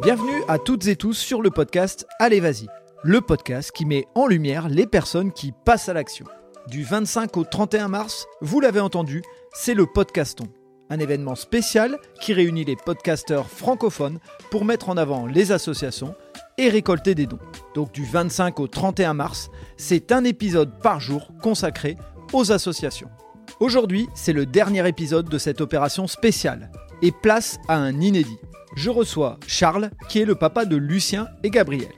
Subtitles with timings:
[0.00, 2.68] Bienvenue à toutes et tous sur le podcast Allez Vas-y,
[3.02, 6.24] le podcast qui met en lumière les personnes qui passent à l'action.
[6.68, 10.46] Du 25 au 31 mars, vous l'avez entendu, c'est le Podcaston,
[10.88, 14.20] un événement spécial qui réunit les podcasteurs francophones
[14.52, 16.14] pour mettre en avant les associations
[16.58, 17.40] et récolter des dons.
[17.74, 21.96] Donc du 25 au 31 mars, c'est un épisode par jour consacré
[22.32, 23.10] aux associations.
[23.58, 26.70] Aujourd'hui, c'est le dernier épisode de cette opération spéciale
[27.02, 28.38] et place à un inédit.
[28.76, 31.88] Je reçois Charles, qui est le papa de Lucien et Gabriel.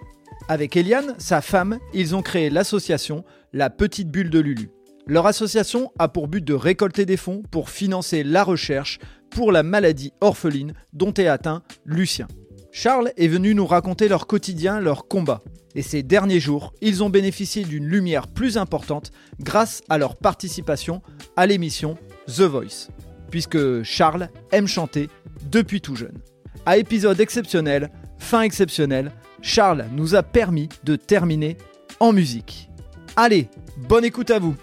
[0.48, 4.70] Avec Eliane, sa femme, ils ont créé l'association La Petite Bulle de Lulu.
[5.06, 8.98] Leur association a pour but de récolter des fonds pour financer la recherche
[9.30, 12.26] pour la maladie orpheline dont est atteint Lucien.
[12.72, 15.42] Charles est venu nous raconter leur quotidien, leur combat.
[15.74, 21.02] Et ces derniers jours, ils ont bénéficié d'une lumière plus importante grâce à leur participation
[21.36, 22.88] à l'émission The Voice.
[23.30, 25.08] Puisque Charles aime chanter
[25.50, 26.18] depuis tout jeune.
[26.66, 31.56] À épisode exceptionnel, fin exceptionnelle, Charles nous a permis de terminer
[32.00, 32.70] en musique.
[33.16, 33.48] Allez,
[33.88, 34.56] bonne écoute à vous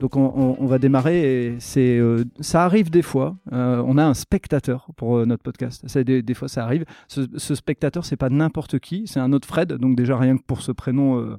[0.00, 3.38] donc on, va démarrer euh, ça arrive des fois.
[3.52, 5.86] euh, on a un spectateur pour euh, notre podcast.
[5.98, 6.84] Des, fois ça arrive.
[7.08, 9.72] Ce, ce spectateur c'est pas n'importe qui, c'est un autre Fred.
[9.72, 11.38] Donc déjà rien que pour ce prénom,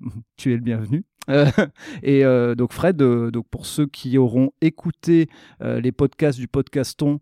[0.36, 1.04] tu es le bienvenu.
[1.30, 1.46] Euh,
[2.02, 5.28] et euh, donc Fred, euh, donc pour ceux qui auront écouté
[5.60, 7.20] les podcasts du podcaston,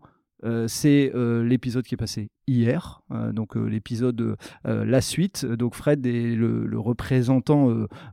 [0.67, 5.45] c'est l'épisode qui est passé hier, euh, donc euh, l'épisode euh, La Suite.
[5.45, 7.69] Donc Fred est le, le représentant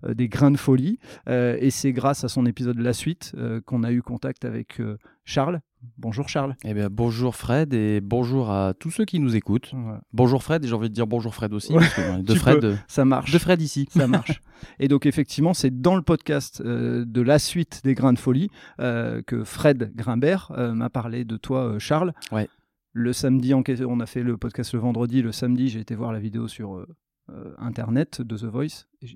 [0.06, 3.34] des Grains de Folie, et c'est grâce à son épisode La Suite
[3.66, 4.80] qu'on a eu contact avec
[5.24, 5.60] Charles.
[5.96, 6.56] Bonjour Charles.
[6.64, 9.72] Eh bien, bonjour Fred et bonjour à tous ceux qui nous écoutent.
[10.12, 11.72] Bonjour Fred et j'ai envie de dire bonjour Fred aussi.
[11.72, 12.74] Ouais, parce que, ouais, de, Fred, peux.
[12.88, 13.30] Ça marche.
[13.30, 13.88] de Fred ici.
[13.90, 14.40] Ça marche.
[14.80, 18.50] Et donc effectivement, c'est dans le podcast euh, de la suite des Grains de Folie
[18.80, 22.12] euh, que Fred Grimbert euh, m'a parlé de toi, Charles.
[22.32, 22.48] Ouais.
[22.92, 23.62] Le samedi, on
[24.00, 25.22] a fait le podcast le vendredi.
[25.22, 26.86] Le samedi, j'ai été voir la vidéo sur euh,
[27.30, 28.88] euh, Internet de The Voice.
[29.02, 29.06] Et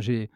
[0.00, 0.30] j'ai,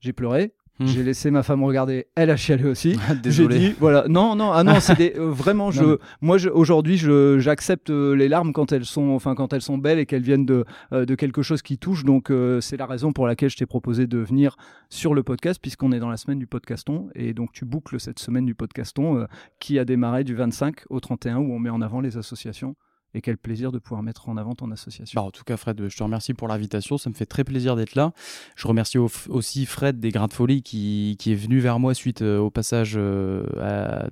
[0.00, 0.54] j'ai pleuré.
[0.80, 0.86] Hmm.
[0.86, 2.08] J'ai laissé ma femme regarder.
[2.16, 2.98] Elle a chialé aussi.
[3.24, 6.48] J'ai dit, voilà, non, non, ah non, c'est des, euh, vraiment, je, Non, moi, je,
[6.48, 10.06] aujourd'hui, je, j'accepte euh, les larmes quand elles sont, enfin, quand elles sont belles et
[10.06, 12.04] qu'elles viennent de, euh, de quelque chose qui touche.
[12.04, 14.56] Donc, euh, c'est la raison pour laquelle je t'ai proposé de venir
[14.90, 17.08] sur le podcast, puisqu'on est dans la semaine du podcaston.
[17.14, 19.28] Et donc, tu boucles cette semaine du podcaston
[19.60, 22.74] qui a démarré du 25 au 31 où on met en avant les associations.
[23.14, 25.20] Et quel plaisir de pouvoir mettre en avant ton association.
[25.20, 26.98] Bah, en tout cas, Fred, je te remercie pour l'invitation.
[26.98, 28.12] Ça me fait très plaisir d'être là.
[28.56, 32.22] Je remercie au- aussi Fred des Grains de Folie qui, est venu vers moi suite
[32.22, 33.44] euh, au passage euh,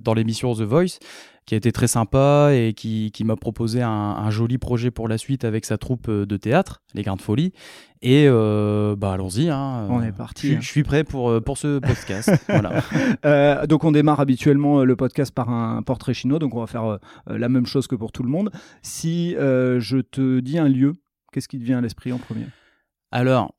[0.01, 0.99] dans l'émission The Voice,
[1.45, 5.07] qui a été très sympa et qui, qui m'a proposé un, un joli projet pour
[5.07, 7.51] la suite avec sa troupe euh, de théâtre, les Grains de Folie.
[8.01, 9.49] Et euh, bah, allons-y.
[9.49, 9.87] hein.
[9.89, 10.59] On est parti, Je, hein.
[10.61, 12.29] je suis prêt pour, euh, pour ce podcast.
[12.49, 12.81] voilà.
[13.25, 16.99] Euh, donc on démarre habituellement le podcast par un portrait chinois, donc on va faire
[17.27, 18.51] la même chose que pour tout le monde.
[18.81, 20.93] Si euh, je te dis un lieu,
[21.31, 22.45] qu'est-ce qui te vient à l'esprit en premier?
[23.11, 23.53] Alors,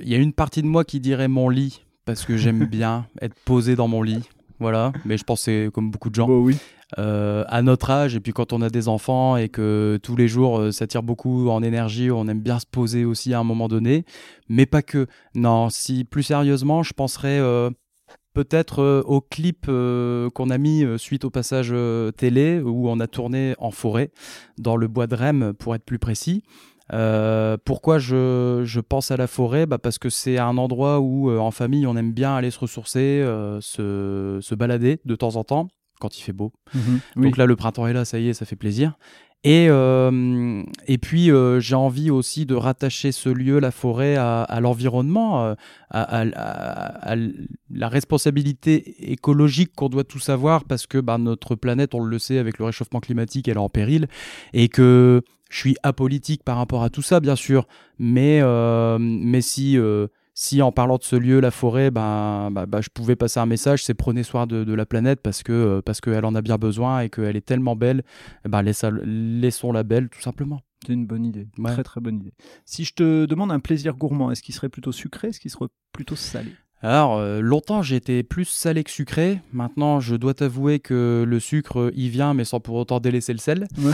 [0.00, 3.06] il y a une partie de moi qui dirait mon lit, parce que j'aime bien
[3.22, 4.22] être posé dans mon lit.
[4.60, 6.26] Voilà, mais je pense c'est comme beaucoup de gens.
[6.26, 6.56] Bon, oui.
[6.98, 10.28] Euh, à notre âge, et puis quand on a des enfants et que tous les
[10.28, 13.44] jours euh, ça tire beaucoup en énergie, on aime bien se poser aussi à un
[13.44, 14.04] moment donné,
[14.48, 15.06] mais pas que.
[15.34, 17.70] Non, si plus sérieusement, je penserais euh,
[18.32, 21.74] peut-être euh, au clip qu'on a mis suite au passage
[22.16, 24.12] télé où on a tourné en forêt,
[24.58, 26.44] dans le bois de Rem pour être plus précis.
[26.92, 29.66] Euh, pourquoi je, je pense à la forêt?
[29.66, 32.58] Bah Parce que c'est un endroit où, euh, en famille, on aime bien aller se
[32.58, 35.68] ressourcer, euh, se, se balader de temps en temps,
[36.00, 36.52] quand il fait beau.
[36.74, 36.82] Oui.
[37.16, 38.98] Donc là, le printemps est là, ça y est, ça fait plaisir.
[39.46, 45.54] Et, et puis, j'ai envie aussi de rattacher ce lieu, la forêt, à, à l'environnement,
[45.90, 47.16] à, à-
[47.70, 52.38] la responsabilité écologique qu'on doit tous avoir, parce que bah, notre planète, on le sait,
[52.38, 54.06] avec le réchauffement climatique, elle est en péril,
[54.54, 55.20] et que
[55.54, 57.68] je suis apolitique par rapport à tout ça, bien sûr,
[58.00, 62.66] mais, euh, mais si, euh, si en parlant de ce lieu, la forêt, bah, bah,
[62.66, 65.52] bah, je pouvais passer un message, c'est prenez soin de, de la planète parce que
[65.52, 68.02] euh, parce qu'elle en a bien besoin et qu'elle est tellement belle,
[68.44, 70.60] eh ben, laissons-la belle tout simplement.
[70.84, 71.46] C'est une bonne idée.
[71.56, 71.72] Ouais.
[71.72, 72.32] Très très bonne idée.
[72.64, 75.68] Si je te demande un plaisir gourmand, est-ce qu'il serait plutôt sucré, est-ce qu'il serait
[75.92, 76.50] plutôt salé?
[76.84, 79.40] Alors, euh, longtemps, j'étais plus salé que sucré.
[79.54, 83.38] Maintenant, je dois t'avouer que le sucre y vient, mais sans pour autant délaisser le
[83.38, 83.66] sel.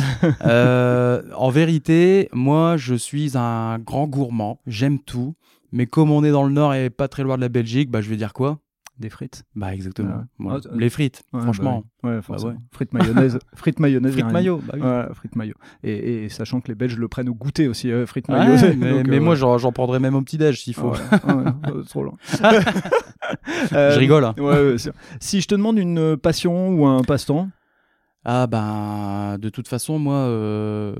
[0.42, 4.60] Euh, en vérité, moi, je suis un grand gourmand.
[4.66, 5.34] J'aime tout.
[5.70, 8.00] Mais comme on est dans le Nord et pas très loin de la Belgique, bah,
[8.00, 8.58] je vais dire quoi?
[9.00, 9.44] Des frites?
[9.56, 10.24] Bah, exactement.
[10.38, 10.52] Ouais.
[10.56, 11.84] Ah, t- les frites, Ouais, franchement.
[12.02, 12.54] bah forcément.
[12.72, 13.38] Frites mayonnaise.
[13.56, 14.12] frites mayonnaise.
[14.12, 14.80] Frites mayo, bah oui.
[14.82, 15.54] Ouais, frites mayo.
[15.82, 18.52] Et, et sachant que les Belges le prennent au goûter aussi, euh, frites mayo.
[18.76, 20.90] mais, Donc, mais euh, moi, j'en prendrais même au petit-déj s'il faut.
[20.90, 22.16] ouais, ouais, trop long.
[23.72, 24.24] Euh, Je rigole.
[24.24, 24.34] hein.
[25.20, 27.48] Si je te demande une euh, passion ou un passe-temps,
[28.24, 30.94] Ah ben, de toute façon, moi, euh,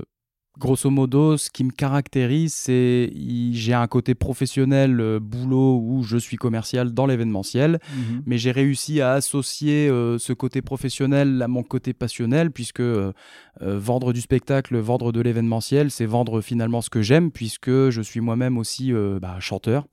[0.57, 3.11] grosso modo, ce qui me caractérise, c'est
[3.51, 7.79] j'ai un côté professionnel, euh, boulot, où je suis commercial dans l'événementiel,
[8.25, 13.13] mais j'ai réussi à associer euh, ce côté professionnel à mon côté passionnel, puisque euh,
[13.59, 18.19] vendre du spectacle, vendre de l'événementiel, c'est vendre finalement ce que j'aime, puisque je suis
[18.19, 19.87] moi-même aussi bah, chanteur.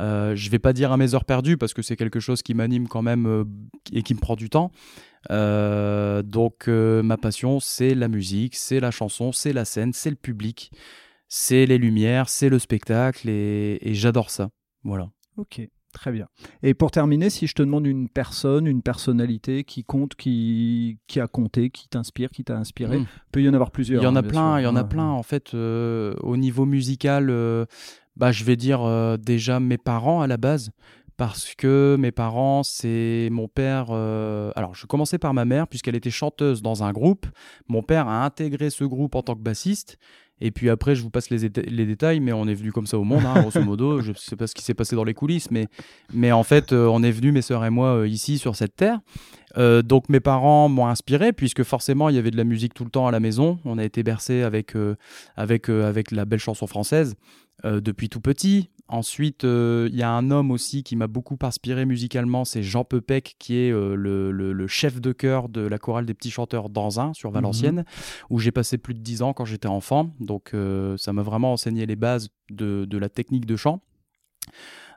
[0.00, 2.54] Euh, je vais pas dire à mes heures perdues parce que c'est quelque chose qui
[2.54, 3.44] m'anime quand même
[3.92, 4.70] et qui me prend du temps.
[5.30, 10.10] Euh, donc euh, ma passion c'est la musique, c'est la chanson, c'est la scène, c'est
[10.10, 10.70] le public,
[11.28, 14.50] c'est les lumières, c'est le spectacle et, et j'adore ça.
[14.84, 15.10] Voilà.
[15.36, 15.60] Ok,
[15.92, 16.28] très bien.
[16.62, 21.20] Et pour terminer, si je te demande une personne, une personnalité qui compte, qui, qui
[21.20, 23.06] a compté, qui t'inspire, qui t'a inspiré, Mm.
[23.32, 24.00] peut y en avoir plusieurs.
[24.02, 26.14] Il y en hein, a bien plein, il y en a plein en fait euh,
[26.20, 27.28] au niveau musical.
[27.30, 27.66] euh,
[28.16, 30.70] bah je vais dire euh, déjà mes parents à la base.
[31.16, 33.86] Parce que mes parents, c'est mon père.
[33.90, 37.26] euh, Alors, je commençais par ma mère, puisqu'elle était chanteuse dans un groupe.
[37.68, 39.96] Mon père a intégré ce groupe en tant que bassiste.
[40.42, 42.98] Et puis après, je vous passe les, les détails, mais on est venu comme ça
[42.98, 44.02] au monde, hein, grosso modo.
[44.02, 45.68] Je sais pas ce qui s'est passé dans les coulisses, mais,
[46.12, 48.76] mais en fait, euh, on est venu, mes sœurs et moi, euh, ici, sur cette
[48.76, 49.00] terre.
[49.56, 52.90] Donc mes parents m'ont inspiré, puisque forcément, il y avait de la musique tout le
[52.90, 53.58] temps à la maison.
[53.64, 54.74] On a été bercé avec,
[55.34, 57.14] avec, avec la belle chanson française
[57.64, 58.68] depuis tout petit.
[58.88, 62.84] Ensuite, euh, il y a un homme aussi qui m'a beaucoup inspiré musicalement, c'est Jean
[62.84, 66.30] Pepec, qui est euh, le, le- le chef de chœur de la chorale des petits
[66.30, 67.84] chanteurs d'Anzin sur Valenciennes,
[68.30, 70.10] où j'ai passé plus de 10 ans quand j'étais enfant.
[70.20, 73.82] Donc euh, ça m'a vraiment enseigné les bases de, de la technique de chant.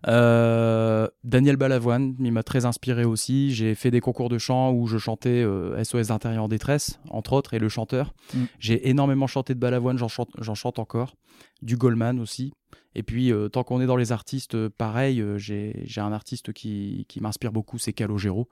[0.07, 3.53] Euh, Daniel Balavoine, il m'a très inspiré aussi.
[3.53, 7.33] J'ai fait des concours de chant où je chantais euh, SOS d'intérieur en détresse, entre
[7.33, 8.13] autres, et le chanteur.
[8.33, 8.43] Mm.
[8.59, 11.15] J'ai énormément chanté de Balavoine, j'en chante, encore.
[11.61, 12.53] Du Goldman aussi.
[12.95, 16.53] Et puis, euh, tant qu'on est dans les artistes, euh, pareil, euh, j'ai un artiste
[16.53, 18.47] qui, qui m'inspire beaucoup, c'est Calogero.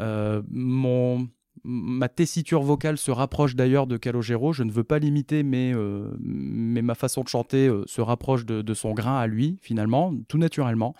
[0.00, 1.28] Euh, mon,
[1.64, 4.52] ma tessiture vocale se rapproche d'ailleurs de Calogero.
[4.52, 8.44] Je ne veux pas l'imiter, mais, euh, mais ma façon de chanter euh, se rapproche
[8.46, 10.94] de, de son grain à lui, finalement, tout naturellement.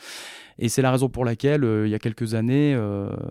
[0.58, 2.74] Et c'est la raison pour laquelle, euh, il y a quelques années,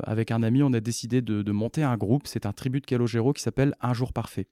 [0.03, 2.27] avec un ami, on a décidé de, de monter un groupe.
[2.27, 4.47] C'est un tribut de Calogero qui s'appelle Un jour parfait.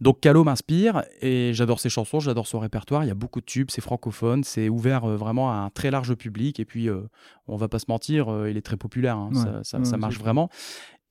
[0.00, 3.04] Donc Calo m'inspire et j'adore ses chansons, j'adore son répertoire.
[3.04, 5.92] Il y a beaucoup de tubes, c'est francophone, c'est ouvert euh, vraiment à un très
[5.92, 6.58] large public.
[6.58, 7.02] Et puis, euh,
[7.46, 9.38] on va pas se mentir, euh, il est très populaire, hein, Ouais.
[9.40, 10.48] ça, ça- Ouais, ça c'est marche vraiment.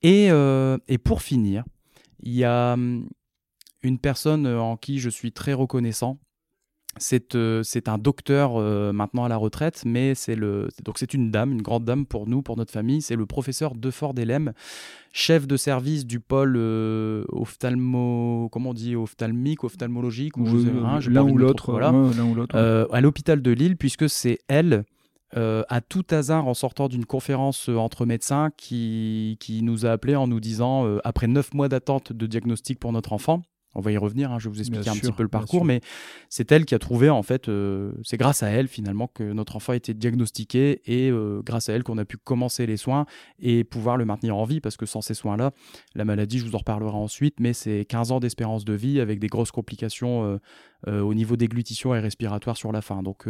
[0.04, 1.64] Et, euh, et pour finir,
[2.22, 3.08] il y a hum,
[3.82, 6.20] une personne euh, en qui je suis très reconnaissant.
[6.96, 11.32] C'est euh, un docteur euh, maintenant à la retraite, mais c'est le donc c'est une
[11.32, 13.02] dame, une grande dame pour nous, pour notre famille.
[13.02, 14.52] C'est le professeur Defort Delem,
[15.10, 20.70] chef de service du pôle euh, ophtalmo, comment on dit, ophtalmique, ophtalmologique, ou je sais
[20.70, 21.72] rien, j'ai pas l'un ou l'autre.
[21.72, 22.54] voilà ouais, ou l'autre.
[22.54, 22.96] ouais.
[22.96, 24.84] à l'hôpital de Lille, puisque c'est elle,
[25.36, 30.16] euh, à tout hasard, en sortant d'une conférence euh, entre médecins, qui, nous a appelés
[30.16, 33.42] en nous disant, euh, après neuf mois d'attente de diagnostic pour notre enfant,
[33.74, 35.28] on va y revenir, hein, je vais vous expliquer Bien un sûr, petit peu le
[35.28, 35.80] parcours, mais
[36.28, 39.56] c'est elle qui a trouvé, en fait, euh, c'est grâce à elle finalement que notre
[39.56, 43.06] enfant a été diagnostiqué et euh, grâce à elle qu'on a pu commencer les soins
[43.38, 45.52] et pouvoir le maintenir en vie, parce que sans ces soins-là,
[45.94, 49.18] la maladie, je vous en reparlerai ensuite, mais c'est 15 ans d'espérance de vie avec
[49.18, 50.38] des grosses complications
[50.86, 53.02] euh, au niveau déglutition et respiratoire sur la fin.
[53.02, 53.28] Donc,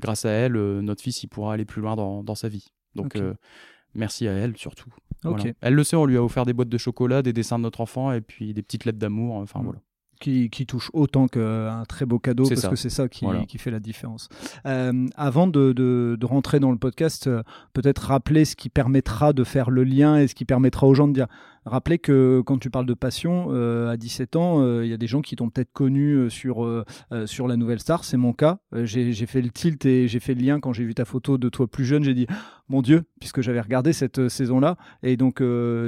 [0.00, 2.72] grâce à elle, notre fils il pourra aller plus loin dans, dans sa vie.
[2.94, 3.16] Donc.
[3.94, 4.90] Merci à elle surtout.
[5.22, 5.44] Voilà.
[5.62, 7.80] Elle le sait, on lui a offert des boîtes de chocolat, des dessins de notre
[7.80, 9.36] enfant et puis des petites lettres d'amour.
[9.36, 9.64] Enfin, Mm.
[9.64, 9.78] voilà.
[10.20, 12.68] qui, qui touche autant qu'un très beau cadeau, parce ça.
[12.70, 13.44] que c'est ça qui, Voilà.
[13.46, 14.28] qui fait la différence.
[14.64, 17.42] Euh, avant de, de- de rentrer dans le podcast, euh,
[17.74, 21.08] peut-être rappeler ce qui permettra de faire le lien et ce qui permettra aux gens
[21.08, 21.26] de dire.
[21.66, 24.96] Rappeler que quand tu parles de passion, euh, à 17 ans, euh, il y a
[24.98, 26.84] des gens qui t'ont peut-être connu euh, sur, euh,
[27.26, 28.04] sur la Nouvelle Star.
[28.04, 28.58] C'est mon cas.
[28.74, 31.48] J'ai fait le tilt et j'ai fait le lien quand j'ai vu ta photo de
[31.48, 32.04] toi plus jeune.
[32.04, 32.26] J'ai dit,
[32.68, 34.76] mon Dieu, puisque j'avais regardé cette saison-là.
[35.02, 35.36] Et donc,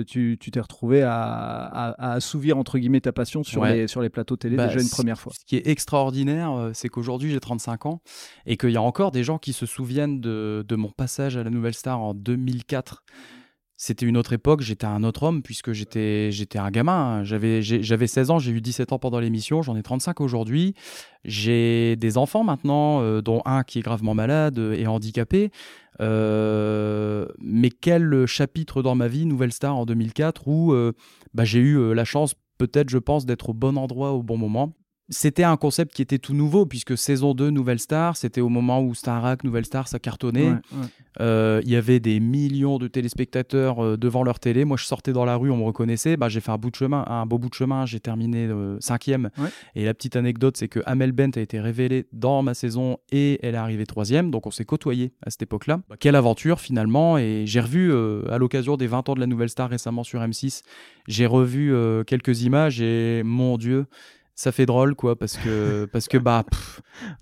[0.06, 3.74] tu t'es retrouvé à, à- à assouvir, entre guillemets, ta passion sur, Ouais.
[3.76, 5.32] les, sur les plateaux télé Bah, déjà une première fois.
[5.38, 8.00] Ce qui est extraordinaire, c'est qu'aujourd'hui j'ai 35 ans
[8.46, 11.44] et qu'il y a encore des gens qui se souviennent de, de mon passage à
[11.44, 13.02] la Nouvelle Star en 2004.
[13.78, 17.24] C'était une autre époque, j'étais un autre homme puisque j'étais j'étais un gamin.
[17.24, 20.74] J'avais j'ai- j'avais 16 ans, j'ai eu 17 ans pendant l'émission, j'en ai 35 aujourd'hui.
[21.24, 25.50] J'ai des enfants maintenant, euh, dont un qui est gravement malade euh, et handicapé.
[26.00, 30.74] Euh, mais quel chapitre dans ma vie, Nouvelle Star en 2004, où
[31.34, 34.72] bah, j'ai eu la chance, peut-être, je pense, d'être au bon endroit au bon moment.
[35.08, 38.82] C'était un concept qui était tout nouveau, puisque saison 2, Nouvelle Star, c'était au moment
[38.82, 40.48] où Starac, Nouvelle Star, ça cartonnait.
[40.48, 40.86] Ouais, ouais.
[41.20, 44.64] Euh, Il y avait des millions de téléspectateurs euh, devant leur télé.
[44.64, 46.16] Moi, je sortais dans la rue, on me reconnaissait.
[46.16, 47.86] Bah, j'ai fait un bout de chemin, un beau bout de chemin.
[47.86, 49.30] J'ai terminé euh, cinquième.
[49.38, 49.48] Ouais.
[49.76, 53.38] Et la petite anecdote, c'est que Amel Bent a été révélée dans ma saison et
[53.42, 54.32] elle est arrivée troisième.
[54.32, 55.82] Donc, on s'est côtoyés à cette époque-là.
[55.88, 57.92] Bah, quelle aventure finalement Et j'ai revu
[58.28, 60.62] à l'occasion des 20 ans de la Nouvelle Star récemment sur M6.
[61.06, 61.72] J'ai revu
[62.06, 63.86] quelques images et mon Dieu.
[64.38, 66.44] Ça fait drôle, quoi, parce que, parce que bah,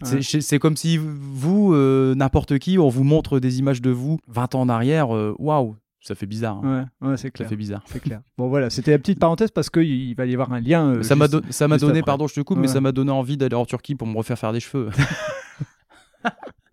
[0.03, 0.23] c'est- Ouais.
[0.23, 4.19] c'est c'est comme si vous, euh, n'importe qui, on vous montre des images de vous
[4.29, 5.15] 20 ans en arrière.
[5.15, 6.61] euh, Waouh, ça fait bizarre.
[6.65, 6.89] hein.
[7.01, 7.49] Ouais, ouais, c'est Ça clair.
[7.49, 7.83] fait bizarre.
[7.87, 8.21] C'est clair.
[8.37, 10.87] Bon voilà, c'était la petite parenthèse parce qu'il il va y avoir un lien.
[10.97, 12.03] euh, ça m'a do- ça donné, après.
[12.03, 14.39] pardon, je te coupe, mais ça m'a donné envie d'aller en Turquie pour me refaire
[14.39, 14.91] faire des cheveux.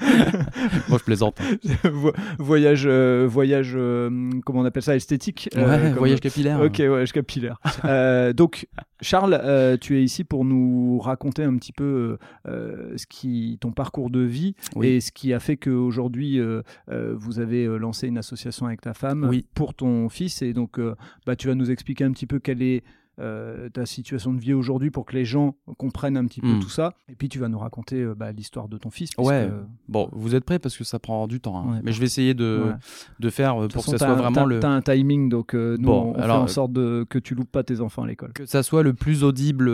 [0.88, 1.38] Moi, je plaisante.
[1.84, 5.48] Vo- voyage, euh, voyage, euh, comment on appelle ça, esthétique.
[5.56, 6.60] euh, Ouais, voyage capillaire.
[6.60, 7.58] Ok, voyage capillaire.
[8.34, 8.66] Donc,
[9.02, 14.20] Charles, tu es ici pour nous raconter un petit peu ce qui, ton parcours de
[14.20, 14.88] vie Oui.
[14.88, 16.40] et ce qui a fait qu'aujourd'hui,
[16.88, 19.46] vous avez lancé une association avec ta femme Oui.
[19.54, 20.42] pour ton fils.
[20.42, 20.78] Et donc,
[21.26, 22.82] bah, tu vas nous expliquer un petit peu quelle est
[23.20, 26.60] euh, ta situation de vie aujourd'hui pour que les gens comprennent un petit peu Hmm.
[26.60, 26.94] tout ça.
[27.08, 29.10] Et puis, tu vas nous raconter euh, bah, l'histoire de ton fils.
[29.18, 29.46] Ouais.
[29.48, 31.58] puisque- Bon, vous êtes prêts parce que ça prend du temps.
[31.58, 31.72] hein.
[31.74, 31.80] Ouais.
[31.84, 32.74] Mais je vais essayer de, Ouais.
[33.20, 34.60] de faire euh, De pour que ça soit un- vraiment t'as- le.
[34.60, 37.34] T'as un timing, donc nous, Bon, on, on alors, fait en sorte de, que tu
[37.34, 38.32] loupes pas tes enfants à l'école.
[38.32, 39.70] que ça soit le plus audible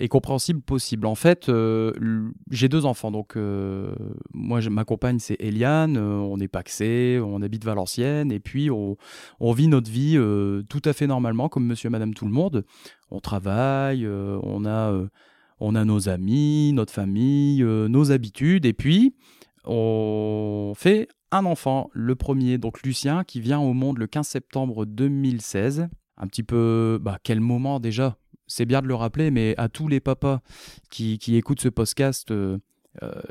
[0.00, 1.06] et compréhensible possible.
[1.06, 1.50] En fait,
[2.50, 3.10] j'ai deux enfants.
[3.10, 3.36] Donc,
[4.34, 5.96] moi, ma compagne, c'est Eliane.
[5.98, 8.32] on est paxé, on habite Valenciennes.
[8.32, 8.96] Et puis, on,
[9.40, 10.18] on vit notre vie
[10.68, 12.64] tout à fait normalement, comme monsieur et madame tout le monde.
[13.10, 15.08] On travaille, euh, on, a, euh,
[15.60, 18.66] on a nos amis, notre famille, euh, nos habitudes.
[18.66, 19.14] Et puis,
[19.64, 24.84] on fait un enfant, le premier, donc Lucien, qui vient au monde le 15 septembre
[24.84, 25.88] 2016.
[26.16, 28.16] Un petit peu, bah, quel moment déjà?
[28.46, 30.40] C'est bien de le rappeler, mais à tous les papas
[30.90, 32.32] qui, qui écoutent ce podcast,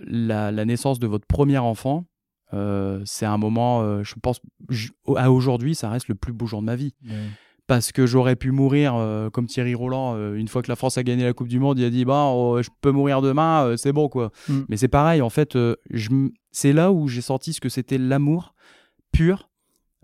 [0.06, 2.06] la, la naissance de votre premier enfant,
[2.52, 4.40] c'est un moment, je pense,
[5.16, 6.94] à aujourd'hui, ça reste le plus beau jour de ma vie
[7.68, 10.98] parce que j'aurais pu mourir euh, comme Thierry Roland euh, une fois que la France
[10.98, 13.66] a gagné la Coupe du Monde il a dit bah oh, je peux mourir demain
[13.66, 14.62] euh, c'est bon quoi Mm.
[14.70, 15.58] mais c'est pareil en fait
[16.52, 18.54] c'est là où j'ai senti ce que c'était l'amour
[19.12, 19.50] pur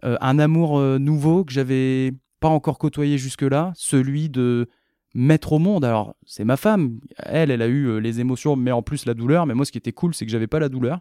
[0.01, 4.67] un amour nouveau que j'avais pas encore côtoyé jusque là celui de
[5.13, 5.85] mettre au monde.
[5.85, 6.99] Alors c'est ma femme.
[7.17, 9.45] Elle elle a eu euh, les émotions mais en plus la douleur.
[9.45, 10.99] Mais moi ce qui était cool c'est que j'avais pas la douleur.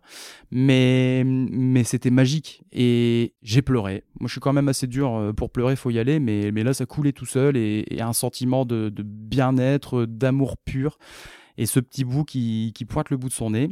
[0.51, 2.63] Mais mais c'était magique.
[2.73, 4.05] Et j'ai pleuré.
[4.21, 6.21] Moi je suis quand même assez dur euh, pour pleurer faut y aller.
[6.21, 10.99] Mais mais là ça coulait tout seul et, un sentiment de, de bien-être d'amour pur.
[11.59, 13.69] Et ce petit bout qui, qui pointe le bout de son nez.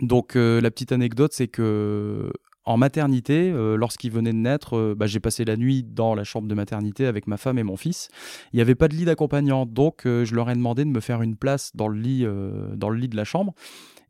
[0.00, 2.32] Donc euh, la petite anecdote c'est que
[2.66, 6.24] en maternité, euh, lorsqu'il venait de naître, euh, bah, j'ai passé la nuit dans la
[6.24, 8.08] chambre de maternité avec ma femme et mon fils.
[8.52, 11.00] Il n'y avait pas de lit d'accompagnant, donc euh, je leur ai demandé de me
[11.00, 12.26] faire une place dans le lit,
[12.74, 13.52] dans le lit de la chambre.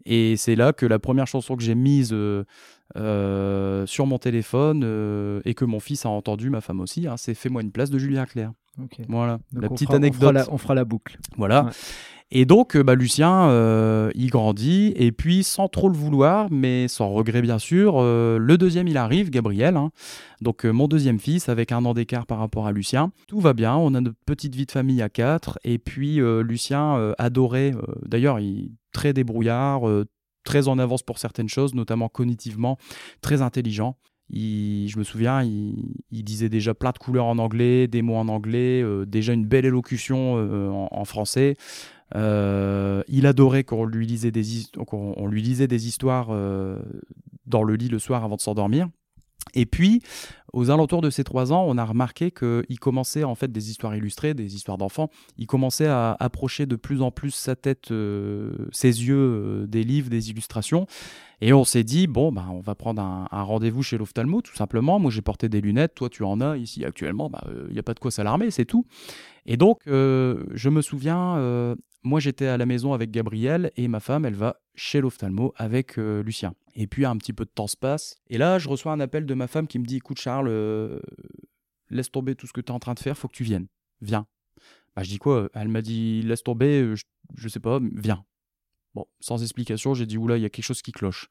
[0.07, 2.15] Et c'est là que la première chanson que j'ai mise
[3.87, 7.63] sur mon téléphone et que mon fils a entendu, ma femme aussi, hein, c'est Fais-moi
[7.63, 8.53] une place de Julien Clerc.
[9.09, 10.33] Voilà, Donc la petite fera- on fera anecdote.
[10.35, 11.19] la- On fera la boucle.
[11.37, 11.65] Voilà.
[11.65, 11.71] Ouais.
[12.31, 16.89] Et donc, euh, bah, Lucien, euh, il grandit, et puis sans trop le vouloir, mais
[16.89, 19.91] sans regret bien sûr, euh, le deuxième il arrive, Gabriel, hein.
[20.41, 23.13] donc mon deuxième fils, avec un an d'écart par rapport à Lucien.
[23.29, 27.15] Tout va bien, on a notre petite vie de famille à quatre, et puis Lucien
[27.19, 27.73] adorait,
[28.05, 29.83] d'ailleurs, il très débrouillard,
[30.45, 32.79] très en avance pour certaines choses, notamment cognitivement,
[33.21, 33.97] très intelligent.
[34.31, 38.83] Je me souviens, il, disait déjà plein de couleurs en anglais, des mots en anglais,
[39.07, 41.57] déjà une belle élocution en français.
[42.15, 46.79] Euh, il adorait qu'on lui lisait des, lui lisait des histoires euh,
[47.47, 48.89] dans le lit le soir avant de s'endormir.
[49.53, 50.01] Et puis,
[50.55, 53.95] aux alentours de ses trois ans, on a remarqué qu'il commençait en fait des histoires
[53.95, 55.11] illustrées, des histoires d'enfants.
[55.37, 60.09] Il commençait à approcher de plus en plus sa tête, euh, ses yeux des livres,
[60.09, 60.87] des illustrations.
[61.43, 64.99] Et on s'est dit, bon, bah, on va prendre un, rendez-vous chez l'ophtalmo, tout simplement.
[64.99, 67.31] Moi, j'ai porté des lunettes, toi, tu en as ici actuellement.
[67.69, 68.87] Il n'y a pas de quoi s'alarmer, c'est tout.
[69.45, 74.27] Et donc, je me souviens, moi, j'étais à la maison avec Gabriel et ma femme,
[74.27, 76.55] elle va chez l'ophtalmo avec euh, Lucien.
[76.75, 78.21] Et puis, un petit peu de temps se passe.
[78.29, 81.01] Et là, je reçois un appel de ma femme qui me dit, écoute, Charles, euh,
[81.89, 83.67] laisse tomber tout ce que tu es en train de faire, faut que tu viennes.
[84.03, 84.27] Viens.
[84.95, 87.05] Bah, je dis quoi Elle m'a dit, laisse tomber, euh, je,
[87.37, 88.25] je sais pas, viens.
[88.95, 91.29] Bon, sans explication, j'ai dit, oula, il y a quelque chose qui cloche.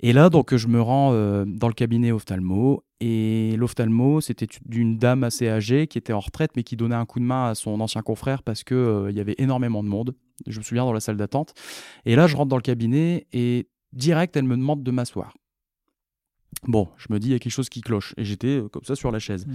[0.00, 2.84] Et là, donc, je me rends euh, dans le cabinet ophtalmo.
[3.00, 7.06] Et l'ophtalmo, c'était d'une dame assez âgée qui était en retraite, mais qui donnait un
[7.06, 10.14] coup de main à son ancien confrère parce qu'il il y avait énormément de monde.
[10.46, 11.54] Je me souviens dans la salle d'attente.
[12.06, 15.36] Et là, je rentre dans le cabinet et direct, elle me demande de m'asseoir.
[16.64, 18.14] Bon, je me dis, il y a quelque chose qui cloche.
[18.16, 19.46] Et j'étais euh, comme ça sur la chaise.
[19.46, 19.52] Mm.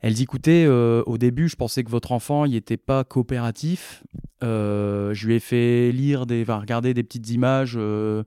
[0.00, 4.04] Elle dit, écoutez, euh, au début, je pensais que votre enfant, il n'était pas coopératif.
[4.42, 7.80] Euh, je lui ai fait lire, des, enfin, regarder des petites images euh,
[8.20, 8.24] euh,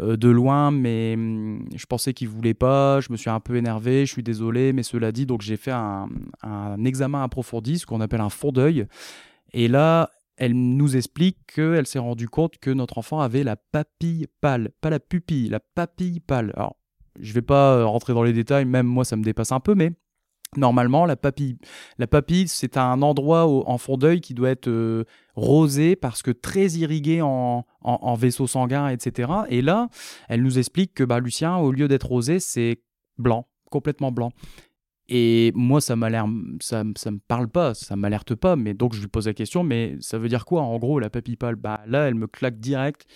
[0.00, 3.00] de loin, mais hum, je pensais qu'il voulait pas.
[3.00, 5.72] Je me suis un peu énervé, je suis désolé, mais cela dit, donc j'ai fait
[5.72, 6.08] un,
[6.84, 8.86] examen approfondi, ce qu'on appelle un fond d'œil.
[9.52, 14.26] Et là, elle nous explique qu'elle s'est rendue compte que notre enfant avait la papille
[14.40, 16.52] pâle, pas la pupille, la papille pâle.
[16.56, 16.76] Alors,
[17.20, 19.74] je vais pas euh, rentrer dans les détails, même moi ça me dépasse un peu,
[19.74, 19.92] mais
[20.56, 21.56] normalement la papille,
[21.98, 25.04] la papille c'est un endroit en fond d'œil qui doit être euh,
[25.34, 29.32] rosé parce que très irrigué en, en, en vaisseau sanguin, etc.
[29.48, 29.88] Et là,
[30.28, 32.82] elle nous explique que bah, Lucien, au lieu d'être rosé, c'est
[33.18, 34.32] blanc, complètement blanc.
[35.08, 36.08] Et moi, ça m'a
[36.60, 38.56] ça, me parle pas, ça m'alerte pas.
[38.56, 41.10] Mais donc, je lui pose la question, mais ça veut dire quoi, en gros, la
[41.10, 41.56] papille pâle?
[41.56, 43.06] Bah là, elle me claque direct.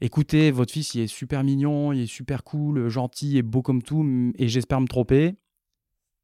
[0.00, 3.82] Écoutez, votre fils, il est super mignon, il est super cool, gentil et beau comme
[3.82, 5.34] tout, et j'espère me tromper.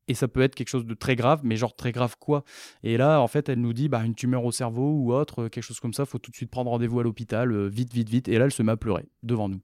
[0.09, 2.45] Et ça peut être quelque chose de très grave, mais genre très grave quoi?
[2.85, 5.49] Et là, en fait, elle nous dit bah, une tumeur au cerveau ou autre, euh,
[5.49, 8.09] quelque chose comme ça, faut tout de suite prendre rendez-vous à l'hôpital, euh, vite, vite,
[8.09, 8.29] vite.
[8.29, 9.61] Et là, elle se met à pleurer devant nous.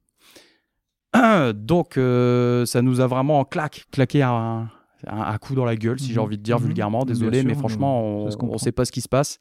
[1.54, 4.68] Donc, euh, ça nous a vraiment clac, claqué un,
[5.06, 6.24] un, un coup dans la gueule, si j'ai Mhm.
[6.24, 6.66] envie de dire Mhm.
[6.66, 7.04] vulgairement.
[7.04, 9.38] Désolé, sûr, mais franchement, on ne sait pas ce qui se passe.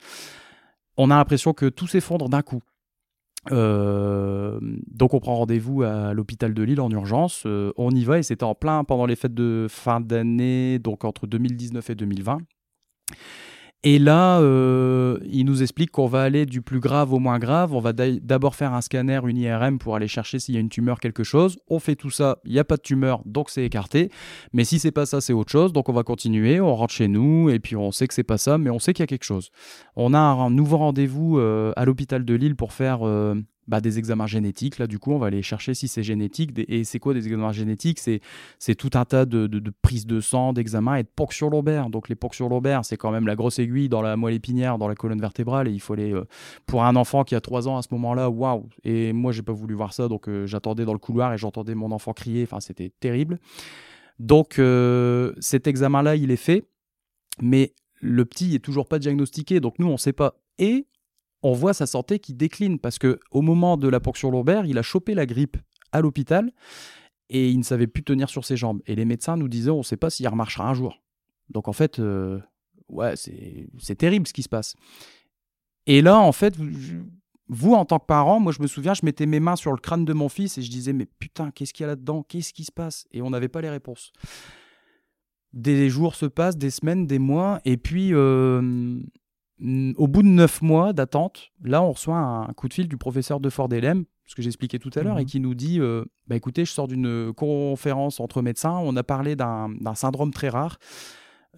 [0.98, 2.62] On a l'impression que tout s'effondre d'un coup.
[3.50, 7.44] Euh, donc on prend rendez-vous à l'hôpital de Lille en urgence.
[7.46, 11.06] Euh, on y va et c'était en plein pendant les fêtes de fin d'année, donc
[11.06, 12.38] entre 2019 et 2020.
[13.84, 17.74] Et là, euh, il nous explique qu'on va aller du plus grave au moins grave.
[17.74, 20.62] On va d'a- d'abord faire un scanner, une IRM pour aller chercher s'il y a
[20.62, 21.58] une tumeur, quelque chose.
[21.68, 24.12] On fait tout ça, il n'y a pas de tumeur, donc c'est écarté.
[24.54, 25.74] Mais si c'est pas ça, c'est autre chose.
[25.74, 28.38] Donc on va continuer, on rentre chez nous et puis on sait que c'est pas
[28.38, 29.50] ça, mais on sait qu'il y a quelque chose.
[29.96, 33.34] On a un nouveau rendez-vous euh, à l'hôpital de Lille pour faire euh,
[33.72, 34.80] bah, des examens génétiques.
[34.80, 36.52] Là, du coup, on va aller chercher si c'est génétique.
[36.68, 38.00] Et c'est quoi des examens génétiques?
[38.00, 41.50] C'est tout un tas de, de, prises de sang, d'examens et de ponctions.
[41.90, 44.90] Donc les ponctions lombaires, c'est quand même la grosse aiguille dans la moelle épinière, dans
[44.90, 45.70] la colonne vertébrale.
[45.70, 46.28] Et il faut aller, euh,
[46.66, 49.54] pour un enfant qui a 3 ans à ce moment-là, waouh Et moi, j'ai pas
[49.54, 52.44] voulu voir ça, donc euh, j'attendais dans le couloir et j'entendais mon enfant crier.
[52.44, 53.40] Enfin, c'était terrible.
[54.20, 56.66] Donc euh, cet examen-là, il est fait,
[57.42, 59.62] mais le petit est toujours pas diagnostiqué.
[59.62, 60.36] Donc nous, on sait pas.
[60.60, 60.88] Et
[61.44, 64.78] on voit sa santé qui décline parce que au moment de la ponction lombaire, il
[64.78, 65.58] a chopé la grippe
[65.92, 66.52] à l'hôpital
[67.30, 68.82] et il ne savait plus tenir sur ses jambes.
[68.86, 71.02] Et les médecins nous disaient, on ne sait pas s'il remarchera un jour.
[71.50, 72.40] Donc en fait, euh,
[72.90, 74.76] ouais, c'est terrible ce qui se passe.
[75.88, 76.56] Et là, en fait,
[77.48, 79.78] vous, en tant que parent, moi je me souviens, je mettais mes mains sur le
[79.78, 82.24] crâne de mon fils et je disais, mais putain, qu'est-ce qu'il y a là-dedans?
[82.24, 83.08] Qu'est-ce qui se passe?
[83.12, 84.12] Et on n'avait pas les réponses.
[85.54, 89.02] Des jours se passent, des semaines, des mois, et puis euh,
[89.98, 93.40] au bout de neuf mois d'attente, là on reçoit un coup de fil du professeur
[93.40, 95.22] de Fort Delem, ce que j'expliquais tout à l'heure, Mhm.
[95.22, 99.04] et qui nous dit euh, bah écoutez, je sors d'une conférence entre médecins, on a
[99.04, 100.78] parlé d'un syndrome très rare.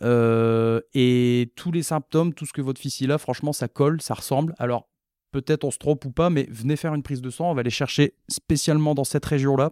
[0.01, 4.01] euh, et tous les symptômes, tout ce que votre fils il a, franchement, ça colle,
[4.01, 4.55] ça ressemble.
[4.57, 4.89] Alors,
[5.31, 7.51] peut-être on se trompe ou pas, mais venez faire une prise de sang.
[7.51, 9.71] On va aller chercher spécialement dans cette région-là.